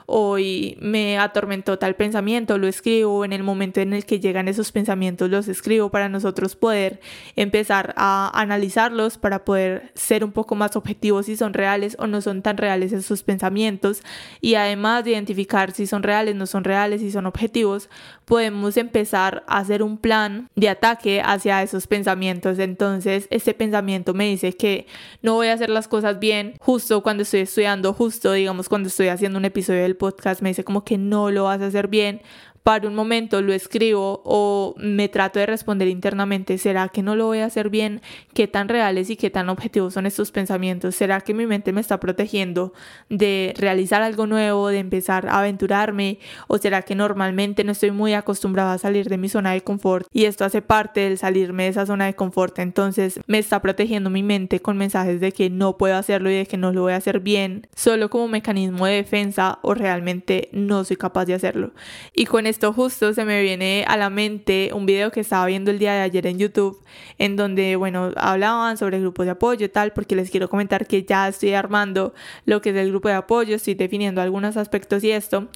hoy 0.08 0.78
me 0.82 1.18
atormentó 1.18 1.80
tal 1.80 1.96
pensamiento, 1.96 2.58
lo 2.58 2.68
escribo, 2.68 3.24
en 3.24 3.32
el 3.32 3.44
momento 3.44 3.80
en 3.80 3.94
el 3.94 4.06
que 4.06 4.20
llegan 4.20 4.48
esos 4.48 4.72
pensamientos 4.72 5.30
los 5.30 5.48
escribo 5.48 5.90
para 5.90 6.10
nosotros 6.10 6.56
poder 6.56 7.00
empezar 7.38 7.94
a 7.96 8.30
analizarlos, 8.34 9.18
para 9.18 9.46
poder 9.46 9.92
ser 9.96 10.26
un 10.26 10.34
poco 10.34 10.56
más 10.56 10.76
objetivos 10.76 11.28
si 11.28 11.38
son 11.38 11.54
reales 11.54 11.96
o 11.98 12.08
no 12.08 12.20
son 12.20 12.42
tan 12.42 12.58
reales 12.58 12.92
esos 12.92 13.24
pensamientos 13.24 14.04
y 14.42 14.56
además 14.56 15.06
de 15.06 15.12
identificar 15.12 15.72
si 15.72 15.88
son 15.88 16.04
reales, 16.04 16.36
no 16.36 16.46
son 16.46 16.66
reales 16.66 16.73
reales 16.74 17.02
y 17.02 17.12
son 17.12 17.26
objetivos, 17.28 17.90
podemos 18.26 18.78
empezar 18.78 19.44
a 19.48 19.60
hacer 19.60 19.84
un 19.84 19.98
plan 19.98 20.50
de 20.56 20.70
ataque 20.70 21.22
hacia 21.24 21.62
esos 21.62 21.86
pensamientos. 21.88 22.58
Entonces, 22.58 23.28
este 23.30 23.54
pensamiento 23.54 24.14
me 24.14 24.26
dice 24.26 24.54
que 24.54 24.88
no 25.22 25.36
voy 25.36 25.48
a 25.48 25.54
hacer 25.54 25.70
las 25.70 25.88
cosas 25.88 26.20
bien 26.20 26.56
justo 26.60 27.04
cuando 27.04 27.24
estoy 27.24 27.42
estudiando, 27.42 27.94
justo 27.94 28.32
digamos 28.32 28.70
cuando 28.70 28.88
estoy 28.90 29.10
haciendo 29.10 29.38
un 29.38 29.46
episodio 29.46 29.84
del 29.84 29.96
podcast, 29.96 30.42
me 30.42 30.50
dice 30.50 30.64
como 30.64 30.84
que 30.84 30.98
no 30.98 31.30
lo 31.30 31.44
vas 31.46 31.62
a 31.62 31.68
hacer 31.68 31.88
bien 31.88 32.22
para 32.64 32.88
un 32.88 32.96
momento 32.96 33.42
lo 33.42 33.54
escribo 33.54 34.22
o 34.24 34.74
me 34.78 35.10
trato 35.10 35.38
de 35.40 35.46
responder 35.46 35.90
internamente, 35.90 36.58
¿será 36.58 36.88
que 36.88 37.04
no 37.04 37.16
lo 37.16 37.26
voy 37.26 37.40
a 37.40 37.46
hacer 37.46 37.70
bien? 37.70 38.02
¿Qué 38.34 38.48
tan 38.48 38.70
reales 38.70 39.10
y 39.10 39.18
qué 39.18 39.30
tan 39.30 39.50
objetivos 39.50 39.94
son 39.94 40.06
estos 40.06 40.32
pensamientos? 40.32 40.96
¿Será 40.96 41.20
que 41.20 41.34
mi 41.34 41.46
mente 41.46 41.74
me 41.74 41.82
está 41.82 42.00
protegiendo 42.00 42.74
de 43.10 43.54
realizar 43.58 44.02
algo 44.02 44.28
nuevo, 44.28 44.70
de 44.70 44.80
empezar 44.80 45.28
a 45.28 45.40
aventurarme? 45.40 46.20
¿O 46.48 46.58
será 46.58 46.84
que 46.84 46.96
normalmente 46.96 47.66
no 47.66 47.74
estoy 47.74 47.92
muy 47.92 48.14
acostumbrada 48.14 48.74
a 48.74 48.78
salir 48.78 49.10
de 49.10 49.18
mi 49.18 49.28
zona 49.28 49.52
de 49.52 49.62
confort 49.62 50.08
y 50.14 50.26
esto 50.26 50.46
hace 50.46 50.62
parte 50.62 51.02
del 51.02 51.18
salirme 51.18 51.64
de 51.64 51.70
esa 51.70 51.86
zona 51.86 52.06
de 52.06 52.16
confort? 52.16 52.58
Entonces 52.60 53.20
me 53.28 53.40
está 53.40 53.62
protegiendo 53.62 54.10
mi 54.10 54.24
mente 54.24 54.62
con 54.62 54.78
mensajes 54.78 55.20
de 55.20 55.34
que 55.34 55.50
no 55.50 55.78
puedo 55.78 55.98
hacerlo 55.98 56.30
y 56.32 56.36
de 56.36 56.46
que 56.46 56.56
no 56.56 56.72
lo 56.72 56.84
voy 56.84 56.94
a 56.94 56.98
hacer 56.98 57.20
bien, 57.20 57.68
solo 57.76 58.10
como 58.10 58.30
mecanismo 58.30 58.86
de 58.86 58.94
defensa 58.94 59.60
o 59.64 59.74
realmente 59.74 60.48
no 60.54 60.86
soy 60.86 60.96
capaz 60.96 61.26
de 61.26 61.34
hacerlo. 61.34 61.72
Y 62.14 62.26
con 62.26 62.53
esto 62.54 62.72
justo 62.72 63.16
se 63.16 63.26
me 63.26 63.42
viene 63.42 63.84
a 63.88 63.98
la 63.98 64.12
mente 64.12 64.70
un 64.76 64.86
video 64.86 65.12
que 65.12 65.22
estaba 65.22 65.48
viendo 65.48 65.72
el 65.72 65.80
día 65.80 65.94
de 65.94 66.02
ayer 66.02 66.28
en 66.28 66.38
YouTube, 66.38 66.80
en 67.18 67.36
donde, 67.36 67.76
bueno, 67.76 68.12
hablaban 68.16 68.78
sobre 68.78 69.00
grupos 69.00 69.26
de 69.26 69.32
apoyo 69.32 69.66
y 69.66 69.70
tal, 69.70 69.92
porque 69.92 70.16
les 70.16 70.30
quiero 70.30 70.48
comentar 70.50 70.86
que 70.86 71.04
ya 71.04 71.28
estoy 71.28 71.54
armando 71.54 72.14
lo 72.46 72.62
que 72.62 72.70
es 72.70 72.76
el 72.76 72.90
grupo 72.90 73.08
de 73.08 73.16
apoyo, 73.16 73.56
estoy 73.56 73.74
definiendo 73.74 74.22
algunos 74.22 74.56
aspectos 74.56 75.04
y 75.04 75.10
esto. 75.10 75.48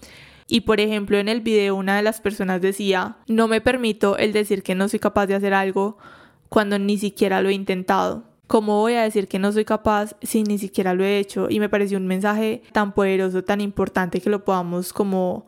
Y 0.47 0.61
por 0.61 0.79
ejemplo, 0.79 1.19
en 1.19 1.29
el 1.29 1.41
video 1.41 1.75
una 1.75 1.97
de 1.97 2.01
las 2.01 2.19
personas 2.19 2.61
decía, 2.61 3.17
no 3.27 3.47
me 3.47 3.61
permito 3.61 4.17
el 4.17 4.33
decir 4.33 4.63
que 4.63 4.73
no 4.73 4.89
soy 4.89 4.97
capaz 4.97 5.27
de 5.27 5.35
hacer 5.35 5.53
algo 5.53 5.99
cuando 6.49 6.79
ni 6.79 6.97
siquiera 6.97 7.43
lo 7.43 7.49
he 7.49 7.53
intentado. 7.53 8.23
¿Cómo 8.47 8.79
voy 8.79 8.93
a 8.93 9.03
decir 9.03 9.27
que 9.27 9.37
no 9.37 9.51
soy 9.51 9.65
capaz 9.65 10.15
si 10.23 10.41
ni 10.41 10.57
siquiera 10.57 10.95
lo 10.95 11.03
he 11.03 11.19
hecho? 11.19 11.47
Y 11.47 11.59
me 11.59 11.69
pareció 11.69 11.99
un 11.99 12.07
mensaje 12.07 12.63
tan 12.71 12.93
poderoso, 12.93 13.43
tan 13.43 13.61
importante 13.61 14.19
que 14.19 14.31
lo 14.31 14.43
podamos 14.43 14.93
como 14.93 15.45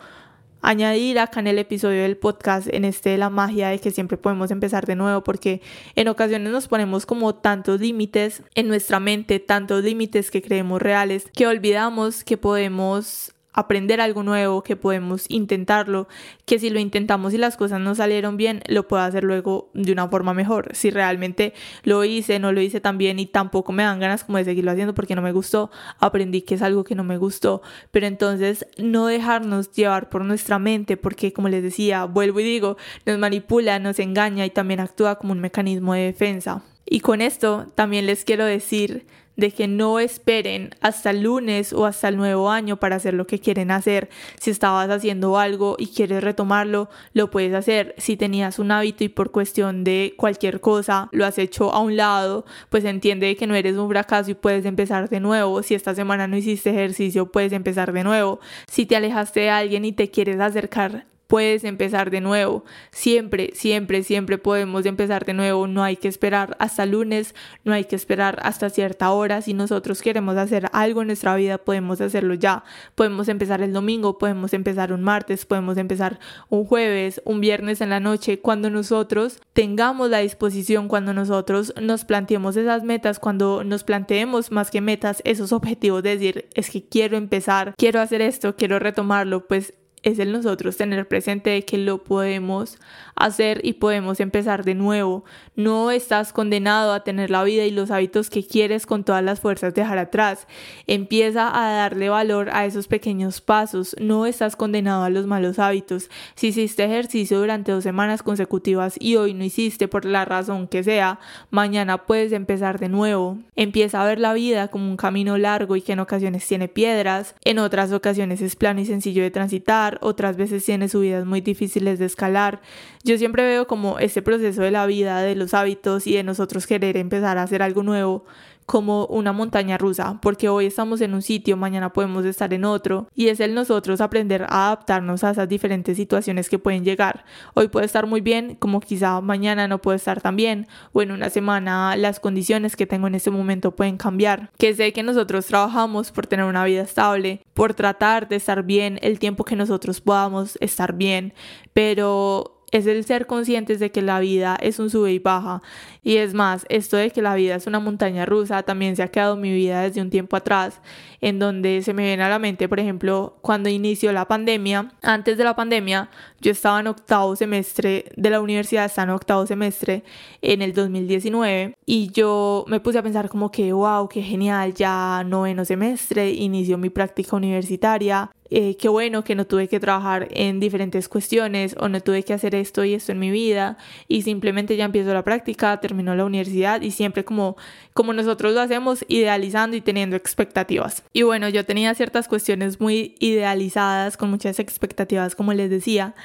añadir 0.61 1.19
acá 1.19 1.39
en 1.39 1.47
el 1.47 1.59
episodio 1.59 2.01
del 2.01 2.17
podcast, 2.17 2.67
en 2.71 2.85
este 2.85 3.11
de 3.11 3.17
la 3.17 3.29
magia 3.29 3.69
de 3.69 3.79
que 3.79 3.91
siempre 3.91 4.17
podemos 4.17 4.51
empezar 4.51 4.85
de 4.85 4.95
nuevo, 4.95 5.23
porque 5.23 5.61
en 5.95 6.07
ocasiones 6.07 6.51
nos 6.51 6.67
ponemos 6.67 7.05
como 7.05 7.35
tantos 7.35 7.79
límites 7.79 8.43
en 8.55 8.67
nuestra 8.67 8.99
mente, 8.99 9.39
tantos 9.39 9.83
límites 9.83 10.31
que 10.31 10.41
creemos 10.41 10.81
reales, 10.81 11.27
que 11.33 11.47
olvidamos 11.47 12.23
que 12.23 12.37
podemos 12.37 13.33
aprender 13.53 13.99
algo 13.99 14.23
nuevo, 14.23 14.63
que 14.63 14.75
podemos 14.75 15.25
intentarlo, 15.27 16.07
que 16.45 16.59
si 16.59 16.69
lo 16.69 16.79
intentamos 16.79 17.33
y 17.33 17.38
las 17.38 17.57
cosas 17.57 17.79
no 17.79 17.95
salieron 17.95 18.38
bien, 18.38 18.62
lo 18.67 18.88
puedo 18.88 19.01
hacer 19.03 19.23
luego 19.23 19.69
de 19.73 19.91
una 19.91 20.07
forma 20.07 20.33
mejor. 20.33 20.69
Si 20.73 20.91
realmente 20.91 21.53
lo 21.83 22.03
hice, 22.05 22.39
no 22.39 22.51
lo 22.51 22.62
hice 22.62 22.79
tan 22.79 22.97
bien 22.97 23.19
y 23.19 23.25
tampoco 23.25 23.71
me 23.71 23.83
dan 23.83 23.99
ganas 23.99 24.23
como 24.23 24.38
de 24.38 24.45
seguirlo 24.45 24.71
haciendo 24.71 24.93
porque 24.93 25.15
no 25.15 25.21
me 25.21 25.31
gustó, 25.31 25.71
aprendí 25.99 26.41
que 26.43 26.55
es 26.55 26.62
algo 26.62 26.83
que 26.83 26.95
no 26.95 27.03
me 27.03 27.17
gustó. 27.17 27.62
Pero 27.91 28.07
entonces 28.07 28.67
no 28.77 29.07
dejarnos 29.07 29.71
llevar 29.71 30.09
por 30.09 30.23
nuestra 30.23 30.59
mente 30.59 30.97
porque 30.97 31.33
como 31.33 31.49
les 31.49 31.63
decía, 31.63 32.05
vuelvo 32.05 32.39
y 32.39 32.43
digo, 32.43 32.77
nos 33.05 33.17
manipula, 33.17 33.79
nos 33.79 33.99
engaña 33.99 34.45
y 34.45 34.51
también 34.51 34.79
actúa 34.79 35.15
como 35.15 35.33
un 35.33 35.39
mecanismo 35.39 35.93
de 35.93 36.01
defensa. 36.01 36.63
Y 36.85 37.01
con 37.01 37.21
esto 37.21 37.67
también 37.75 38.05
les 38.05 38.25
quiero 38.25 38.45
decir 38.45 39.05
de 39.39 39.52
que 39.52 39.67
no 39.67 39.99
esperen 39.99 40.75
hasta 40.82 41.12
el 41.12 41.21
lunes 41.23 41.73
o 41.73 41.86
hasta 41.86 42.10
el 42.10 42.17
nuevo 42.17 42.49
año 42.49 42.78
para 42.78 42.97
hacer 42.97 43.13
lo 43.13 43.25
que 43.25 43.39
quieren 43.39 43.71
hacer. 43.71 44.10
Si 44.39 44.52
estabas 44.52 44.89
haciendo 44.89 45.38
algo 45.38 45.75
y 45.80 45.88
quieres 45.88 46.23
retomarlo, 46.23 46.89
lo 47.13 47.32
puedes 47.32 47.54
hacer. 47.54 47.95
Si 47.97 48.17
tenías 48.17 48.60
un 48.60 48.71
hábito 48.71 49.04
y 49.04 49.10
por 49.10 49.32
cuestión 49.32 49.84
de 49.84 50.13
cualquier 50.17 50.60
cosa 50.60 51.10
lo 51.12 51.25
has 51.25 51.38
hecho 51.38 51.73
a 51.73 51.80
un 51.80 51.95
lado, 51.95 52.45
pues 52.69 52.84
entiende 52.86 53.36
que 53.36 53.47
no 53.47 53.56
eres 53.56 53.75
un 53.75 53.89
fracaso 53.89 54.32
y 54.32 54.36
puedes 54.36 54.65
empezar 54.65 55.10
de 55.10 55.19
nuevo. 55.19 55.63
Si 55.63 55.75
esta 55.75 55.95
semana 55.95 56.28
no 56.28 56.38
hiciste 56.38 56.69
ejercicio, 56.69 57.32
puedes 57.32 57.54
empezar 57.54 57.93
de 57.93 58.04
nuevo. 58.04 58.39
Si 58.67 58.86
te 58.86 58.95
alejaste 58.95 59.41
de 59.41 59.49
alguien 59.49 59.86
y 59.86 59.91
te 59.91 60.10
quieres 60.12 60.39
acercar 60.39 61.06
puedes 61.29 61.63
empezar 61.63 62.09
de 62.09 62.21
nuevo. 62.21 62.65
Siempre, 62.89 63.51
siempre, 63.53 64.01
siempre 64.01 64.39
podemos 64.39 64.87
empezar 64.87 65.25
de 65.25 65.35
nuevo. 65.35 65.67
No 65.67 65.83
hay 65.83 65.95
que 65.95 66.07
esperar 66.07 66.57
hasta 66.59 66.87
lunes, 66.87 67.35
no 67.63 67.71
hay 67.71 67.85
que 67.85 67.95
esperar 67.95 68.39
hasta 68.41 68.71
cierta 68.71 69.11
hora. 69.11 69.43
Si 69.43 69.53
nosotros 69.53 70.01
queremos 70.01 70.37
hacer 70.37 70.69
algo 70.73 71.01
en 71.01 71.07
nuestra 71.07 71.35
vida, 71.35 71.59
podemos 71.59 72.01
hacerlo 72.01 72.33
ya. 72.33 72.63
Podemos 72.95 73.27
empezar 73.27 73.61
el 73.61 73.73
domingo, 73.73 74.17
podemos 74.17 74.53
empezar 74.53 74.91
un 74.91 75.03
martes, 75.03 75.45
podemos 75.45 75.77
empezar 75.77 76.19
un 76.49 76.65
jueves, 76.65 77.21
un 77.25 77.41
viernes 77.41 77.81
en 77.81 77.91
la 77.91 77.99
noche, 77.99 78.39
cuando 78.39 78.71
nosotros 78.71 79.39
tengamos 79.53 80.09
la 80.09 80.19
disposición, 80.19 80.87
cuando 80.87 81.13
nosotros 81.13 81.75
nos 81.79 82.05
planteemos 82.05 82.57
esas 82.57 82.83
metas, 82.83 83.19
cuando 83.19 83.63
nos 83.63 83.83
planteemos 83.83 84.51
más 84.51 84.71
que 84.71 84.81
metas, 84.81 85.21
esos 85.25 85.53
objetivos 85.53 86.01
de 86.01 86.17
decir, 86.17 86.49
es 86.55 86.71
que 86.71 86.83
quiero 86.83 87.17
empezar, 87.17 87.75
quiero 87.77 88.01
hacer 88.01 88.23
esto, 88.23 88.55
quiero 88.55 88.79
retomarlo, 88.79 89.45
pues 89.47 89.75
es 90.03 90.19
el 90.19 90.31
nosotros 90.31 90.77
tener 90.77 91.07
presente 91.07 91.49
de 91.49 91.65
que 91.65 91.77
lo 91.77 92.03
podemos 92.03 92.77
hacer 93.19 93.62
y 93.63 93.73
podemos 93.73 94.19
empezar 94.19 94.63
de 94.63 94.75
nuevo. 94.75 95.23
No 95.55 95.91
estás 95.91 96.34
condenado 96.34 96.93
a 96.93 97.03
tener 97.03 97.29
la 97.29 97.43
vida 97.43 97.65
y 97.65 97.71
los 97.71 97.91
hábitos 97.91 98.29
que 98.29 98.45
quieres 98.45 98.86
con 98.86 99.03
todas 99.03 99.23
las 99.23 99.39
fuerzas 99.39 99.73
dejar 99.73 99.97
atrás. 99.97 100.47
Empieza 100.88 101.49
a 101.53 101.71
darle 101.73 102.10
valor 102.10 102.49
a 102.51 102.65
esos 102.65 102.88
pequeños 102.88 103.41
pasos. 103.41 103.95
No 103.99 104.25
estás 104.25 104.55
condenado 104.55 105.03
a 105.03 105.10
los 105.10 105.27
malos 105.27 105.60
hábitos. 105.60 106.10
Si 106.36 106.47
hiciste 106.47 106.86
ejercicio 106.86 107.39
durante 107.39 107.71
dos 107.71 107.84
semanas 107.84 108.23
consecutivas 108.23 108.95
y 108.99 109.17
hoy 109.17 109.34
no 109.34 109.43
hiciste 109.43 109.88
por 109.88 110.05
la 110.05 110.25
razón 110.25 110.67
que 110.67 110.84
sea, 110.84 111.19
mañana 111.51 112.05
puedes 112.05 112.32
empezar 112.32 112.79
de 112.79 112.89
nuevo. 112.89 113.38
Empieza 113.55 114.01
a 114.01 114.05
ver 114.05 114.19
la 114.19 114.34
vida 114.34 114.69
como 114.69 114.89
un 114.89 114.97
camino 114.97 115.38
largo 115.38 115.75
y 115.75 115.82
que 115.82 115.93
en 115.93 115.99
ocasiones 115.99 116.47
tiene 116.47 116.67
piedras, 116.67 117.36
en 117.43 117.60
otras 117.60 117.91
ocasiones 117.91 118.41
es 118.41 118.55
plano 118.55 118.82
y 118.82 118.86
sencillo 118.86 119.21
de 119.21 119.32
transitar 119.32 119.99
otras 120.01 120.38
veces 120.38 120.63
tiene 120.65 120.89
subidas 120.89 121.25
muy 121.25 121.41
difíciles 121.41 121.99
de 121.99 122.05
escalar. 122.05 122.62
Yo 123.09 123.17
siempre 123.17 123.43
veo 123.43 123.65
como 123.65 123.97
este 123.97 124.21
proceso 124.21 124.61
de 124.61 124.69
la 124.69 124.85
vida, 124.85 125.19
de 125.21 125.33
los 125.33 125.55
hábitos 125.55 126.05
y 126.05 126.13
de 126.13 126.21
nosotros 126.21 126.67
querer 126.67 126.95
empezar 126.95 127.39
a 127.39 127.41
hacer 127.41 127.63
algo 127.63 127.81
nuevo 127.81 128.23
como 128.67 129.07
una 129.07 129.33
montaña 129.33 129.79
rusa, 129.79 130.19
porque 130.21 130.47
hoy 130.47 130.67
estamos 130.67 131.01
en 131.01 131.15
un 131.15 131.23
sitio, 131.23 131.57
mañana 131.57 131.91
podemos 131.91 132.23
estar 132.23 132.53
en 132.53 132.65
otro, 132.65 133.07
y 133.15 133.29
es 133.29 133.39
el 133.39 133.55
nosotros 133.55 133.99
aprender 133.99 134.43
a 134.43 134.67
adaptarnos 134.67 135.23
a 135.23 135.31
esas 135.31 135.49
diferentes 135.49 135.97
situaciones 135.97 136.49
que 136.49 136.59
pueden 136.59 136.85
llegar. 136.85 137.25
Hoy 137.55 137.69
puede 137.69 137.87
estar 137.87 138.05
muy 138.05 138.21
bien, 138.21 138.53
como 138.59 138.79
quizá 138.79 139.21
mañana 139.21 139.67
no 139.67 139.81
puede 139.81 139.95
estar 139.95 140.21
tan 140.21 140.35
bien, 140.35 140.67
o 140.93 141.01
en 141.01 141.09
una 141.09 141.31
semana 141.31 141.95
las 141.95 142.19
condiciones 142.19 142.75
que 142.75 142.85
tengo 142.85 143.07
en 143.07 143.15
este 143.15 143.31
momento 143.31 143.75
pueden 143.75 143.97
cambiar. 143.97 144.51
Que 144.59 144.75
sé 144.75 144.93
que 144.93 145.01
nosotros 145.01 145.47
trabajamos 145.47 146.11
por 146.11 146.27
tener 146.27 146.45
una 146.45 146.63
vida 146.63 146.83
estable, 146.83 147.41
por 147.55 147.73
tratar 147.73 148.27
de 148.27 148.35
estar 148.35 148.61
bien 148.61 148.99
el 149.01 149.17
tiempo 149.17 149.45
que 149.45 149.55
nosotros 149.55 149.99
podamos 149.99 150.59
estar 150.61 150.93
bien, 150.93 151.33
pero 151.73 152.58
es 152.71 152.86
el 152.88 153.03
ser 153.03 153.25
conscientes 153.25 153.79
de 153.79 153.91
que 153.91 154.01
la 154.01 154.19
vida 154.19 154.58
es 154.62 154.79
un 154.79 154.89
sube 154.89 155.12
y 155.12 155.19
baja. 155.19 155.62
Y 156.03 156.17
es 156.17 156.34
más, 156.34 156.65
esto 156.69 156.97
de 156.97 157.12
que 157.12 157.21
la 157.21 157.36
vida 157.36 157.55
es 157.55 157.67
una 157.67 157.79
montaña 157.79 158.25
rusa 158.25 158.63
también 158.63 158.95
se 158.95 159.03
ha 159.03 159.10
quedado 159.10 159.36
en 159.36 159.41
mi 159.41 159.51
vida 159.51 159.82
desde 159.82 160.01
un 160.01 160.10
tiempo 160.10 160.36
atrás, 160.36 160.79
en 161.21 161.39
donde 161.39 161.82
se 161.82 161.93
me 161.93 162.03
viene 162.03 162.23
a 162.23 162.29
la 162.29 162.39
mente, 162.39 162.69
por 162.69 162.79
ejemplo, 162.79 163.38
cuando 163.41 163.69
inició 163.69 164.12
la 164.12 164.27
pandemia. 164.27 164.91
Antes 165.01 165.38
de 165.38 165.43
la 165.43 165.55
pandemia, 165.55 166.10
yo 166.41 166.51
estaba 166.51 166.79
en 166.79 166.88
octavo 166.88 167.36
semestre 167.36 168.05
de 168.15 168.29
la 168.29 168.41
universidad, 168.41 168.86
estaba 168.86 169.10
en 169.10 169.15
octavo 169.15 169.45
semestre 169.45 170.03
en 170.41 170.62
el 170.62 170.73
2019 170.73 171.75
y 171.86 172.12
yo 172.12 172.65
me 172.67 172.79
puse 172.79 172.99
a 172.99 173.03
pensar 173.03 173.29
como 173.29 173.51
que, 173.51 173.73
wow, 173.73 174.08
qué 174.08 174.21
genial, 174.21 174.73
ya 174.73 175.23
noveno 175.25 175.65
semestre, 175.65 176.32
inició 176.32 176.77
mi 176.77 176.89
práctica 176.89 177.36
universitaria, 177.36 178.32
eh, 178.51 178.77
qué 178.77 178.89
bueno 178.89 179.23
que 179.23 179.36
no 179.36 179.45
tuve 179.45 179.67
que 179.67 179.79
trabajar 179.79 180.27
en 180.32 180.60
diferentes 180.60 181.08
cuestiones 181.08 181.75
o 181.79 181.88
no 181.88 182.01
tuve 182.01 182.23
que 182.23 182.34
hacer 182.34 182.55
esto 182.55 182.84
y 182.84 182.95
esto 182.95 183.12
en 183.12 183.19
mi 183.19 183.29
vida 183.29 183.77
y 184.08 184.23
simplemente 184.23 184.75
ya 184.75 184.86
empiezo 184.86 185.13
la 185.13 185.23
práctica, 185.23 185.79
terminó 185.79 186.15
la 186.15 186.25
universidad 186.25 186.82
y 186.82 186.91
siempre 186.91 187.23
como, 187.23 187.58
como 187.93 188.12
nosotros 188.13 188.53
lo 188.53 188.62
hacemos, 188.62 189.05
idealizando 189.08 189.77
y 189.77 189.82
teniendo 189.82 190.15
expectativas. 190.15 191.03
Y 191.11 191.23
bueno, 191.23 191.49
yo 191.49 191.65
tenía 191.65 191.93
ciertas 191.95 192.27
cuestiones 192.27 192.79
muy 192.79 193.15
idealizadas, 193.19 194.15
con 194.15 194.29
muchas 194.29 194.59
expectativas, 194.59 195.35
como 195.35 195.53
les 195.53 195.69
decía. 195.69 196.15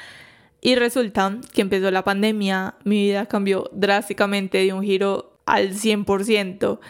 Y 0.60 0.76
resulta 0.76 1.38
que 1.52 1.62
empezó 1.62 1.90
la 1.90 2.04
pandemia, 2.04 2.74
mi 2.84 3.02
vida 3.02 3.26
cambió 3.26 3.70
drásticamente 3.72 4.58
de 4.58 4.72
un 4.72 4.82
giro 4.82 5.38
al 5.46 5.74
100% 5.74 6.80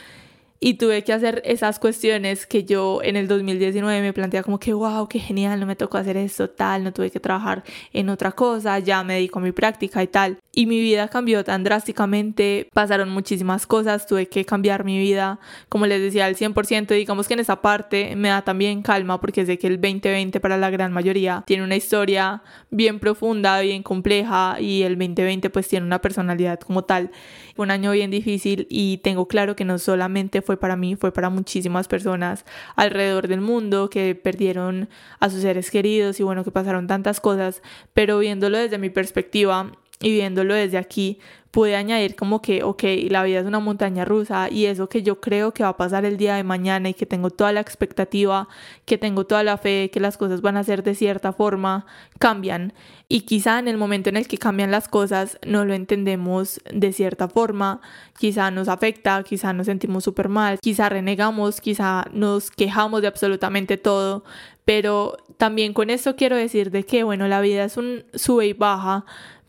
y 0.60 0.74
tuve 0.74 1.04
que 1.04 1.12
hacer 1.12 1.42
esas 1.44 1.78
cuestiones 1.78 2.46
que 2.46 2.64
yo 2.64 3.00
en 3.02 3.16
el 3.16 3.28
2019 3.28 4.00
me 4.00 4.12
planteaba 4.12 4.44
como 4.44 4.58
que 4.58 4.72
wow, 4.72 5.06
qué 5.08 5.18
genial, 5.18 5.60
no 5.60 5.66
me 5.66 5.76
tocó 5.76 5.98
hacer 5.98 6.16
esto, 6.16 6.48
tal, 6.48 6.84
no 6.84 6.92
tuve 6.92 7.10
que 7.10 7.20
trabajar 7.20 7.64
en 7.92 8.08
otra 8.08 8.32
cosa, 8.32 8.78
ya 8.78 9.04
me 9.04 9.14
dedico 9.14 9.40
a 9.40 9.42
mi 9.42 9.52
práctica 9.52 10.02
y 10.02 10.06
tal. 10.06 10.38
Y 10.56 10.66
mi 10.66 10.78
vida 10.80 11.08
cambió 11.08 11.42
tan 11.42 11.64
drásticamente, 11.64 12.68
pasaron 12.72 13.08
muchísimas 13.10 13.66
cosas, 13.66 14.06
tuve 14.06 14.28
que 14.28 14.44
cambiar 14.44 14.84
mi 14.84 14.98
vida, 14.98 15.40
como 15.68 15.86
les 15.86 16.00
decía, 16.00 16.26
al 16.26 16.36
100%, 16.36 16.94
digamos 16.94 17.26
que 17.26 17.34
en 17.34 17.40
esa 17.40 17.60
parte 17.60 18.14
me 18.14 18.28
da 18.28 18.42
también 18.42 18.82
calma 18.82 19.20
porque 19.20 19.44
sé 19.46 19.58
que 19.58 19.66
el 19.66 19.80
2020 19.80 20.38
para 20.38 20.56
la 20.56 20.70
gran 20.70 20.92
mayoría 20.92 21.42
tiene 21.44 21.64
una 21.64 21.74
historia 21.74 22.42
bien 22.70 23.00
profunda, 23.00 23.60
bien 23.60 23.82
compleja 23.82 24.56
y 24.60 24.82
el 24.82 24.96
2020 24.96 25.50
pues 25.50 25.66
tiene 25.66 25.86
una 25.86 26.00
personalidad 26.00 26.60
como 26.60 26.84
tal. 26.84 27.10
Fue 27.56 27.64
un 27.64 27.72
año 27.72 27.90
bien 27.90 28.12
difícil 28.12 28.68
y 28.70 28.98
tengo 28.98 29.26
claro 29.26 29.56
que 29.56 29.64
no 29.64 29.78
solamente 29.78 30.40
fue 30.40 30.56
para 30.56 30.76
mí, 30.76 30.94
fue 30.94 31.12
para 31.12 31.30
muchísimas 31.30 31.88
personas 31.88 32.44
alrededor 32.76 33.26
del 33.26 33.40
mundo 33.40 33.90
que 33.90 34.14
perdieron 34.14 34.88
a 35.18 35.30
sus 35.30 35.42
seres 35.42 35.70
queridos 35.70 36.20
y 36.20 36.22
bueno, 36.22 36.44
que 36.44 36.52
pasaron 36.52 36.86
tantas 36.86 37.20
cosas, 37.20 37.60
pero 37.92 38.18
viéndolo 38.18 38.58
desde 38.58 38.78
mi 38.78 38.90
perspectiva, 38.90 39.72
y 40.00 40.12
viéndolo 40.12 40.54
desde 40.54 40.78
aquí, 40.78 41.18
pude 41.54 41.76
añadir 41.76 42.16
como 42.16 42.42
que, 42.42 42.64
ok, 42.64 42.82
la 43.10 43.22
vida 43.22 43.38
es 43.38 43.46
una 43.46 43.60
montaña 43.60 44.04
rusa 44.04 44.48
y 44.50 44.66
eso 44.66 44.88
que 44.88 45.04
yo 45.04 45.20
creo 45.20 45.54
que 45.54 45.62
va 45.62 45.68
a 45.68 45.76
pasar 45.76 46.04
el 46.04 46.16
día 46.16 46.34
de 46.34 46.42
mañana 46.42 46.88
y 46.88 46.94
que 46.94 47.06
tengo 47.06 47.30
toda 47.30 47.52
la 47.52 47.60
expectativa, 47.60 48.48
que 48.86 48.98
tengo 48.98 49.24
toda 49.24 49.44
la 49.44 49.56
fe, 49.56 49.88
que 49.92 50.00
las 50.00 50.16
cosas 50.16 50.40
van 50.40 50.56
a 50.56 50.64
ser 50.64 50.82
de 50.82 50.96
cierta 50.96 51.32
forma, 51.32 51.86
cambian. 52.18 52.72
Y 53.08 53.20
quizá 53.20 53.60
en 53.60 53.68
el 53.68 53.76
momento 53.76 54.08
en 54.08 54.16
el 54.16 54.26
que 54.26 54.36
cambian 54.36 54.72
las 54.72 54.88
cosas 54.88 55.38
no 55.46 55.64
lo 55.64 55.74
entendemos 55.74 56.60
de 56.72 56.92
cierta 56.92 57.28
forma, 57.28 57.80
quizá 58.18 58.50
nos 58.50 58.66
afecta, 58.66 59.22
quizá 59.22 59.52
nos 59.52 59.66
sentimos 59.66 60.02
súper 60.02 60.28
mal, 60.28 60.58
quizá 60.58 60.88
renegamos, 60.88 61.60
quizá 61.60 62.06
nos 62.12 62.50
quejamos 62.50 63.00
de 63.00 63.06
absolutamente 63.06 63.76
todo, 63.76 64.24
pero 64.64 65.18
también 65.36 65.72
con 65.72 65.88
esto 65.88 66.16
quiero 66.16 66.34
decir 66.34 66.72
de 66.72 66.84
que, 66.84 67.04
bueno, 67.04 67.28
la 67.28 67.40
vida 67.40 67.62
es 67.62 67.76
un 67.76 68.02
sube 68.12 68.46
y 68.48 68.54
baja, 68.54 69.04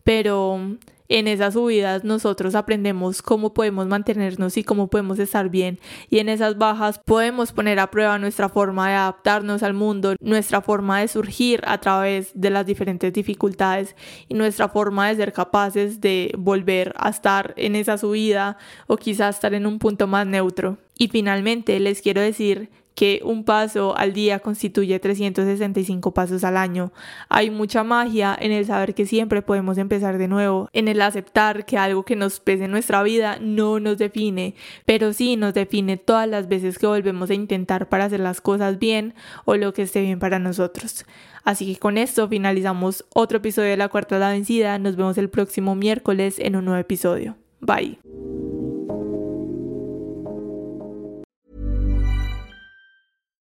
pero 0.06 0.60
en 1.08 1.26
esas 1.26 1.54
subidas 1.54 2.04
nosotros 2.04 2.54
aprendemos 2.54 3.22
cómo 3.22 3.52
podemos 3.52 3.88
mantenernos 3.88 4.56
y 4.56 4.62
cómo 4.62 4.86
podemos 4.86 5.18
estar 5.18 5.48
bien 5.48 5.80
y 6.10 6.20
en 6.20 6.28
esas 6.28 6.58
bajas 6.58 7.00
podemos 7.04 7.50
poner 7.50 7.80
a 7.80 7.90
prueba 7.90 8.16
nuestra 8.16 8.48
forma 8.48 8.88
de 8.88 8.94
adaptarnos 8.94 9.64
al 9.64 9.74
mundo, 9.74 10.14
nuestra 10.20 10.60
forma 10.60 11.00
de 11.00 11.08
surgir 11.08 11.60
a 11.66 11.78
través 11.78 12.30
de 12.34 12.50
las 12.50 12.66
diferentes 12.66 13.12
dificultades 13.12 13.96
y 14.28 14.34
nuestra 14.34 14.68
forma 14.68 15.08
de 15.08 15.16
ser 15.16 15.32
capaces 15.32 16.00
de 16.00 16.32
volver 16.38 16.94
a 16.96 17.08
estar 17.08 17.52
en 17.56 17.74
esa 17.74 17.98
subida 17.98 18.58
o 18.86 18.96
quizás 18.96 19.34
estar 19.34 19.54
en 19.54 19.66
un 19.66 19.80
punto 19.80 20.06
más 20.06 20.24
neutro. 20.24 20.78
Y 20.96 21.08
finalmente 21.08 21.80
les 21.80 22.00
quiero 22.00 22.20
decir 22.20 22.70
que 22.96 23.20
un 23.22 23.44
paso 23.44 23.96
al 23.96 24.14
día 24.14 24.40
constituye 24.40 24.98
365 24.98 26.12
pasos 26.12 26.42
al 26.44 26.56
año. 26.56 26.92
Hay 27.28 27.50
mucha 27.50 27.84
magia 27.84 28.36
en 28.40 28.52
el 28.52 28.64
saber 28.64 28.94
que 28.94 29.06
siempre 29.06 29.42
podemos 29.42 29.76
empezar 29.78 30.16
de 30.18 30.28
nuevo, 30.28 30.70
en 30.72 30.88
el 30.88 31.02
aceptar 31.02 31.66
que 31.66 31.76
algo 31.76 32.04
que 32.04 32.16
nos 32.16 32.40
pese 32.40 32.64
en 32.64 32.70
nuestra 32.70 33.02
vida 33.02 33.38
no 33.40 33.78
nos 33.80 33.98
define, 33.98 34.54
pero 34.86 35.12
sí 35.12 35.36
nos 35.36 35.52
define 35.52 35.98
todas 35.98 36.26
las 36.26 36.48
veces 36.48 36.78
que 36.78 36.86
volvemos 36.86 37.28
a 37.28 37.34
intentar 37.34 37.90
para 37.90 38.06
hacer 38.06 38.20
las 38.20 38.40
cosas 38.40 38.78
bien 38.78 39.14
o 39.44 39.56
lo 39.56 39.74
que 39.74 39.82
esté 39.82 40.00
bien 40.00 40.18
para 40.18 40.38
nosotros. 40.38 41.04
Así 41.44 41.72
que 41.72 41.78
con 41.78 41.98
esto 41.98 42.26
finalizamos 42.28 43.04
otro 43.14 43.38
episodio 43.38 43.70
de 43.70 43.76
La 43.76 43.88
Cuarta 43.88 44.18
la 44.18 44.30
Vencida. 44.30 44.78
Nos 44.78 44.96
vemos 44.96 45.18
el 45.18 45.28
próximo 45.28 45.74
miércoles 45.74 46.36
en 46.38 46.56
un 46.56 46.64
nuevo 46.64 46.80
episodio. 46.80 47.36
Bye. 47.60 48.55